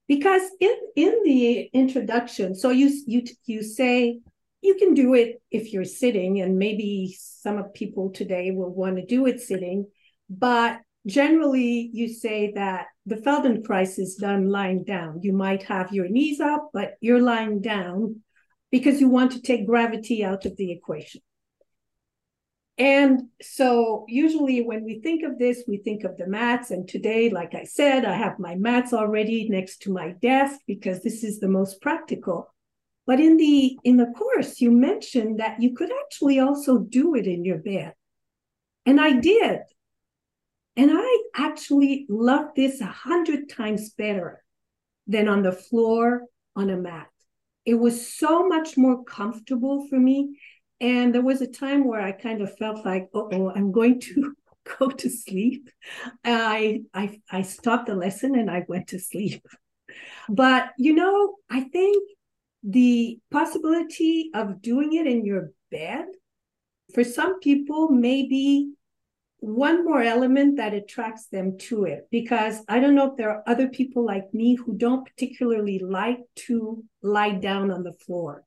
[0.07, 4.19] because in in the introduction so you you you say
[4.61, 8.95] you can do it if you're sitting and maybe some of people today will want
[8.95, 9.85] to do it sitting
[10.29, 16.07] but generally you say that the feldenkrais is done lying down you might have your
[16.07, 18.21] knees up but you're lying down
[18.71, 21.21] because you want to take gravity out of the equation
[22.77, 26.71] and so, usually, when we think of this, we think of the mats.
[26.71, 31.03] And today, like I said, I have my mats already next to my desk because
[31.03, 32.51] this is the most practical.
[33.05, 37.27] But in the in the course, you mentioned that you could actually also do it
[37.27, 37.93] in your bed,
[38.87, 39.59] and I did.
[40.75, 44.43] And I actually love this a hundred times better
[45.07, 46.23] than on the floor
[46.55, 47.07] on a mat.
[47.65, 50.39] It was so much more comfortable for me.
[50.81, 54.35] And there was a time where I kind of felt like, oh, I'm going to
[54.79, 55.69] go to sleep.
[56.23, 59.45] I, I I stopped the lesson and I went to sleep.
[60.27, 62.03] But you know, I think
[62.63, 66.05] the possibility of doing it in your bed
[66.93, 68.71] for some people maybe
[69.43, 73.43] one more element that attracts them to it because I don't know if there are
[73.45, 78.45] other people like me who don't particularly like to lie down on the floor.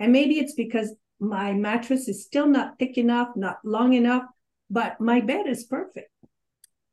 [0.00, 4.24] And maybe it's because my mattress is still not thick enough, not long enough,
[4.68, 6.10] but my bed is perfect.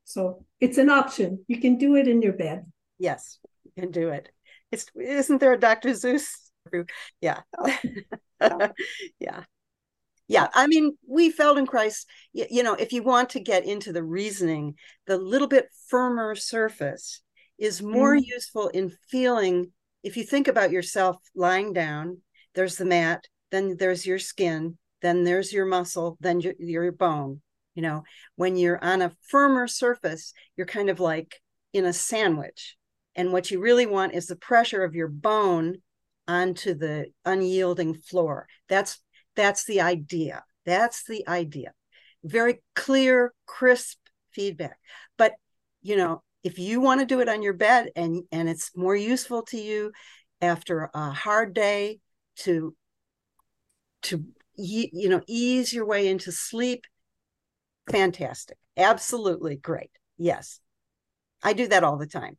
[0.04, 1.44] So it's an option.
[1.48, 2.70] You can do it in your bed.
[3.00, 4.30] Yes, you can do it.
[4.70, 5.90] It's isn't there a Dr.
[5.90, 6.28] Seuss?
[7.20, 7.40] Yeah.
[9.18, 9.42] yeah.
[10.30, 10.46] Yeah.
[10.54, 14.76] I mean, we Feldenkrais, you, you know, if you want to get into the reasoning,
[15.08, 17.20] the little bit firmer surface
[17.58, 18.24] is more mm.
[18.24, 19.72] useful in feeling.
[20.04, 22.18] If you think about yourself lying down,
[22.54, 27.40] there's the mat, then there's your skin, then there's your muscle, then your, your bone.
[27.74, 28.04] You know,
[28.36, 31.40] when you're on a firmer surface, you're kind of like
[31.72, 32.76] in a sandwich.
[33.16, 35.78] And what you really want is the pressure of your bone
[36.28, 38.46] onto the unyielding floor.
[38.68, 39.00] That's
[39.40, 40.44] that's the idea.
[40.66, 41.72] That's the idea.
[42.22, 43.98] Very clear, crisp
[44.32, 44.78] feedback.
[45.16, 45.32] But
[45.82, 48.96] you know, if you want to do it on your bed and and it's more
[48.96, 49.92] useful to you
[50.40, 52.00] after a hard day
[52.36, 52.74] to
[54.02, 54.24] to
[54.56, 56.84] you know ease your way into sleep
[57.90, 60.60] fantastic absolutely great yes
[61.42, 62.36] i do that all the time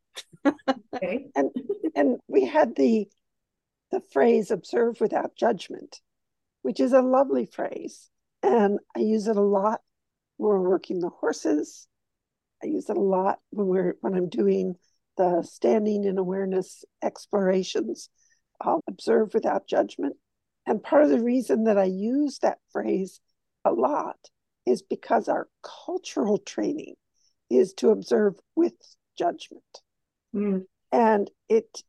[0.93, 1.49] okay and
[1.95, 3.07] and we had the
[3.91, 5.99] the phrase observe without judgment
[6.61, 8.09] which is a lovely phrase
[8.43, 9.81] and i use it a lot
[10.37, 11.87] when we're working the horses
[12.63, 14.75] i use it a lot when we're when i'm doing
[15.17, 18.09] the standing and awareness explorations
[18.61, 20.15] i'll observe without judgment
[20.65, 23.19] and part of the reason that I use that phrase
[23.65, 24.17] a lot
[24.65, 26.95] is because our cultural training
[27.49, 28.73] is to observe with
[29.17, 29.63] judgment.
[30.35, 30.65] Mm.
[30.91, 31.83] And it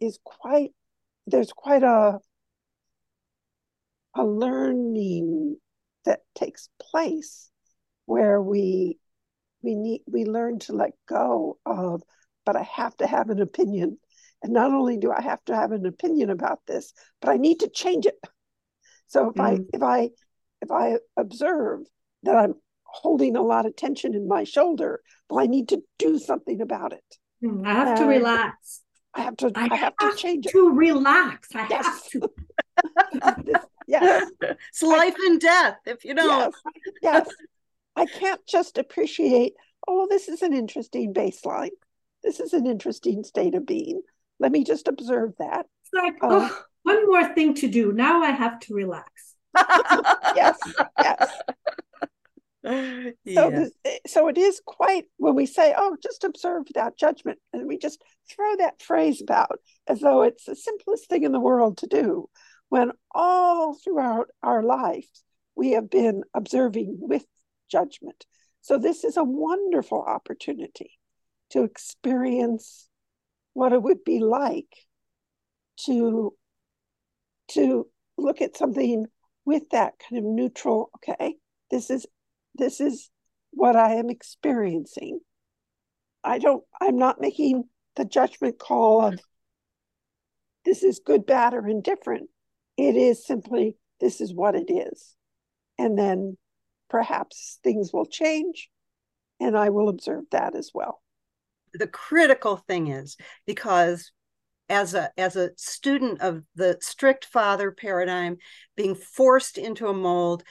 [0.00, 0.70] is quite,
[1.26, 2.18] there's quite a,
[4.18, 5.56] a learning
[6.04, 7.50] that takes place
[8.06, 8.98] where we
[9.62, 12.02] we need we learn to let go of
[12.44, 13.98] but i have to have an opinion
[14.42, 17.60] and not only do I have to have an opinion about this, but I need
[17.60, 18.18] to change it.
[19.08, 19.44] So if mm.
[19.44, 20.10] I if I
[20.62, 21.80] if I observe
[22.22, 22.54] that I'm
[22.84, 26.92] holding a lot of tension in my shoulder, well, I need to do something about
[26.92, 27.16] it.
[27.42, 28.82] Mm, I have and to relax.
[29.14, 29.50] I have to.
[29.54, 30.74] I, I have, have, to change to it.
[30.74, 31.48] relax.
[31.54, 32.10] I yes.
[32.12, 33.60] have to.
[33.88, 35.78] yes, it's life I, and death.
[35.86, 36.54] If you don't.
[37.02, 37.28] Yes, yes.
[37.96, 39.54] I can't just appreciate.
[39.86, 41.70] Oh, this is an interesting baseline.
[42.22, 44.02] This is an interesting state of being.
[44.38, 45.66] Let me just observe that.
[45.82, 47.92] It's like, um, oh, one more thing to do.
[47.92, 49.34] Now I have to relax.
[50.36, 50.58] yes,
[51.02, 51.32] yes.
[52.64, 53.70] So, this,
[54.06, 58.02] so it is quite when we say, "Oh, just observe without judgment," and we just
[58.30, 62.28] throw that phrase about as though it's the simplest thing in the world to do.
[62.68, 67.26] When all throughout our lives we have been observing with
[67.68, 68.24] judgment.
[68.60, 70.98] So this is a wonderful opportunity
[71.50, 72.88] to experience
[73.54, 74.74] what it would be like
[75.86, 76.34] to
[77.48, 79.06] to look at something
[79.44, 81.36] with that kind of neutral okay
[81.70, 82.06] this is
[82.54, 83.10] this is
[83.52, 85.20] what i am experiencing
[86.22, 87.64] i don't i'm not making
[87.96, 89.18] the judgment call of
[90.64, 92.28] this is good bad or indifferent
[92.78, 95.14] it is simply this is what it is.
[95.76, 96.38] And then
[96.88, 98.70] perhaps things will change
[99.40, 101.02] and i will observe that as well.
[101.74, 103.16] The critical thing is
[103.46, 104.10] because
[104.70, 108.36] as a as a student of the strict father paradigm
[108.76, 110.42] being forced into a mold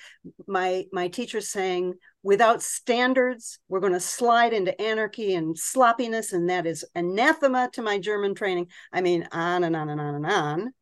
[0.47, 6.49] my my teacher saying without standards we're going to slide into anarchy and sloppiness and
[6.49, 8.67] that is anathema to my german training.
[8.91, 10.73] I mean on and on and on and on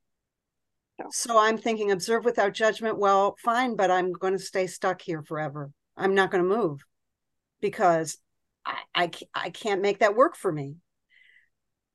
[1.12, 1.38] so.
[1.38, 2.98] I'm thinking observe without judgment.
[2.98, 5.72] Well fine but i'm going to stay stuck here forever.
[5.98, 6.84] I'm not going to move
[7.62, 8.18] because
[8.66, 10.76] I, I, I can't make that work for me.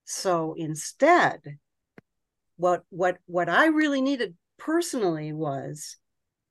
[0.04, 1.40] So instead,
[2.56, 5.96] what what what I really needed personally was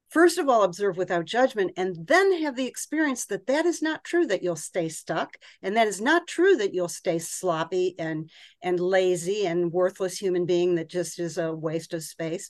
[0.09, 4.03] first of all observe without judgment and then have the experience that that is not
[4.03, 8.29] true that you'll stay stuck and that is not true that you'll stay sloppy and
[8.61, 12.49] and lazy and worthless human being that just is a waste of space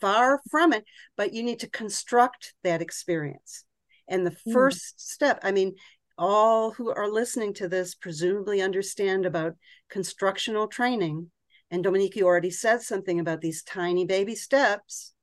[0.00, 0.84] far from it
[1.16, 3.64] but you need to construct that experience
[4.08, 4.52] and the hmm.
[4.52, 5.00] first mm.
[5.00, 5.74] step i mean
[6.18, 9.56] all who are listening to this presumably understand about
[9.88, 11.30] constructional training.
[11.70, 15.14] And Dominique, you already said something about these tiny baby steps.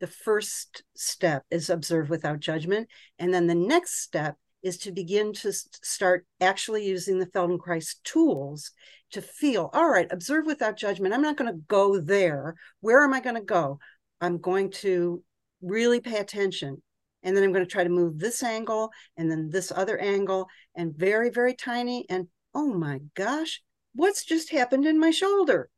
[0.00, 2.88] The first step is observe without judgment.
[3.18, 8.72] And then the next step is to begin to start actually using the Feldenkrais tools
[9.12, 11.14] to feel, all right, observe without judgment.
[11.14, 12.56] I'm not going to go there.
[12.80, 13.78] Where am I going to go?
[14.20, 15.22] I'm going to
[15.62, 16.82] really pay attention
[17.22, 20.48] and then I'm going to try to move this angle and then this other angle
[20.74, 22.06] and very, very tiny.
[22.08, 23.62] And oh my gosh,
[23.94, 25.68] what's just happened in my shoulder?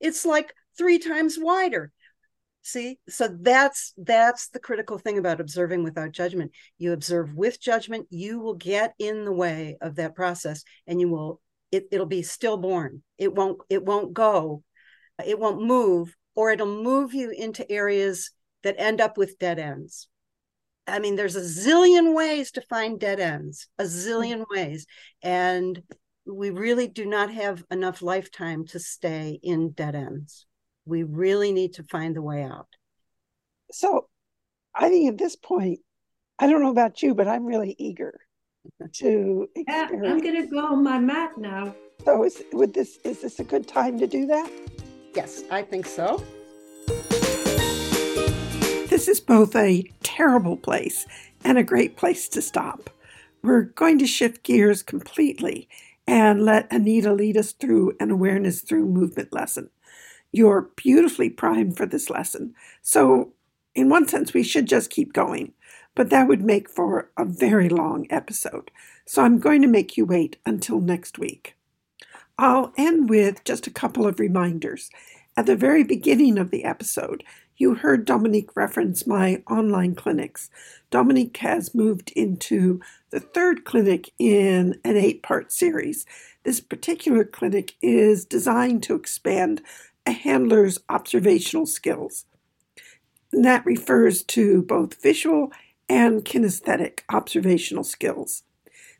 [0.00, 1.92] It's like three times wider.
[2.64, 6.52] See, so that's that's the critical thing about observing without judgment.
[6.78, 11.08] You observe with judgment, you will get in the way of that process and you
[11.08, 11.40] will
[11.72, 13.02] it, it'll be stillborn.
[13.18, 14.62] It won't it won't go,
[15.24, 18.30] it won't move, or it'll move you into areas
[18.62, 20.08] that end up with dead ends.
[20.86, 24.54] I mean, there's a zillion ways to find dead ends, a zillion mm-hmm.
[24.56, 24.86] ways.
[25.22, 25.82] And
[26.26, 30.46] we really do not have enough lifetime to stay in dead ends.
[30.86, 32.68] We really need to find the way out.
[33.70, 34.08] So
[34.74, 35.80] I think at this point,
[36.38, 38.18] I don't know about you, but I'm really eager
[38.94, 41.74] to yeah, I'm gonna go on my mat now.
[42.04, 44.50] So is would this is this a good time to do that?
[45.14, 46.22] Yes, I think so.
[48.88, 51.06] This is both a terrible place
[51.44, 52.90] and a great place to stop.
[53.42, 55.68] We're going to shift gears completely
[56.06, 59.70] and let Anita lead us through an awareness through movement lesson.
[60.32, 62.54] You're beautifully primed for this lesson.
[62.80, 63.32] So,
[63.74, 65.52] in one sense, we should just keep going,
[65.94, 68.70] but that would make for a very long episode.
[69.06, 71.54] So, I'm going to make you wait until next week.
[72.38, 74.90] I'll end with just a couple of reminders.
[75.36, 77.24] At the very beginning of the episode,
[77.56, 80.50] you heard Dominique reference my online clinics.
[80.90, 82.80] Dominique has moved into
[83.10, 86.04] the third clinic in an eight part series.
[86.44, 89.62] This particular clinic is designed to expand
[90.06, 92.26] a handler's observational skills.
[93.32, 95.52] And that refers to both visual
[95.88, 98.42] and kinesthetic observational skills.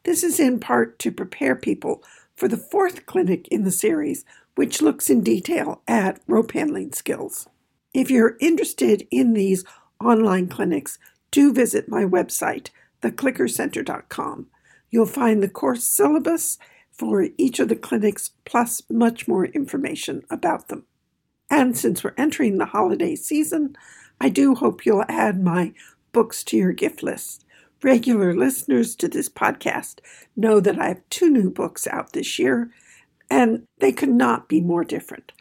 [0.05, 2.03] This is in part to prepare people
[2.35, 4.25] for the fourth clinic in the series,
[4.55, 7.49] which looks in detail at rope handling skills.
[7.95, 9.65] If you're interested in these
[10.01, 10.99] online clinics,
[11.31, 12.71] do visit my website,
[13.03, 14.47] theclickercenter.com.
[14.91, 16.59] You'll find the course syllabus
[16.91, 20.85] for each of the clinics, plus much more information about them.
[21.53, 23.77] And since we're entering the holiday season,
[24.19, 25.75] I do hope you'll add my
[26.11, 27.45] books to your gift list.
[27.83, 29.99] Regular listeners to this podcast
[30.35, 32.71] know that I have two new books out this year,
[33.29, 35.33] and they could not be more different.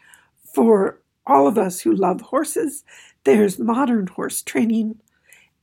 [0.54, 2.84] For all of us who love horses,
[3.24, 5.00] there's modern horse training,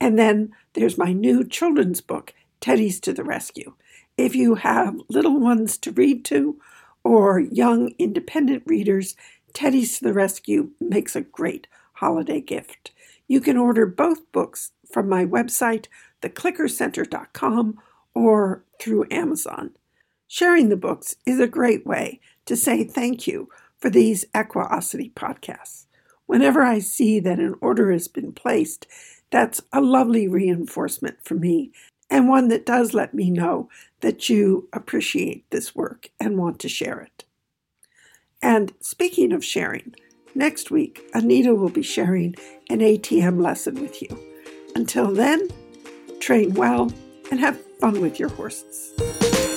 [0.00, 3.74] and then there's my new children's book, Teddy's to the Rescue.
[4.16, 6.58] If you have little ones to read to
[7.04, 9.14] or young independent readers,
[9.52, 12.92] Teddy's to the Rescue makes a great holiday gift.
[13.28, 15.86] You can order both books from my website,
[16.22, 17.78] theclickercenter.com,
[18.14, 19.70] or through Amazon.
[20.26, 23.48] Sharing the books is a great way to say thank you
[23.78, 25.86] for these Equiosity podcasts.
[26.26, 28.86] Whenever I see that an order has been placed,
[29.30, 31.72] that's a lovely reinforcement for me
[32.10, 33.68] and one that does let me know
[34.00, 37.24] that you appreciate this work and want to share it.
[38.42, 39.94] And speaking of sharing,
[40.34, 42.34] next week Anita will be sharing
[42.68, 44.08] an ATM lesson with you.
[44.74, 45.48] Until then,
[46.20, 46.92] train well
[47.30, 49.49] and have fun with your horses.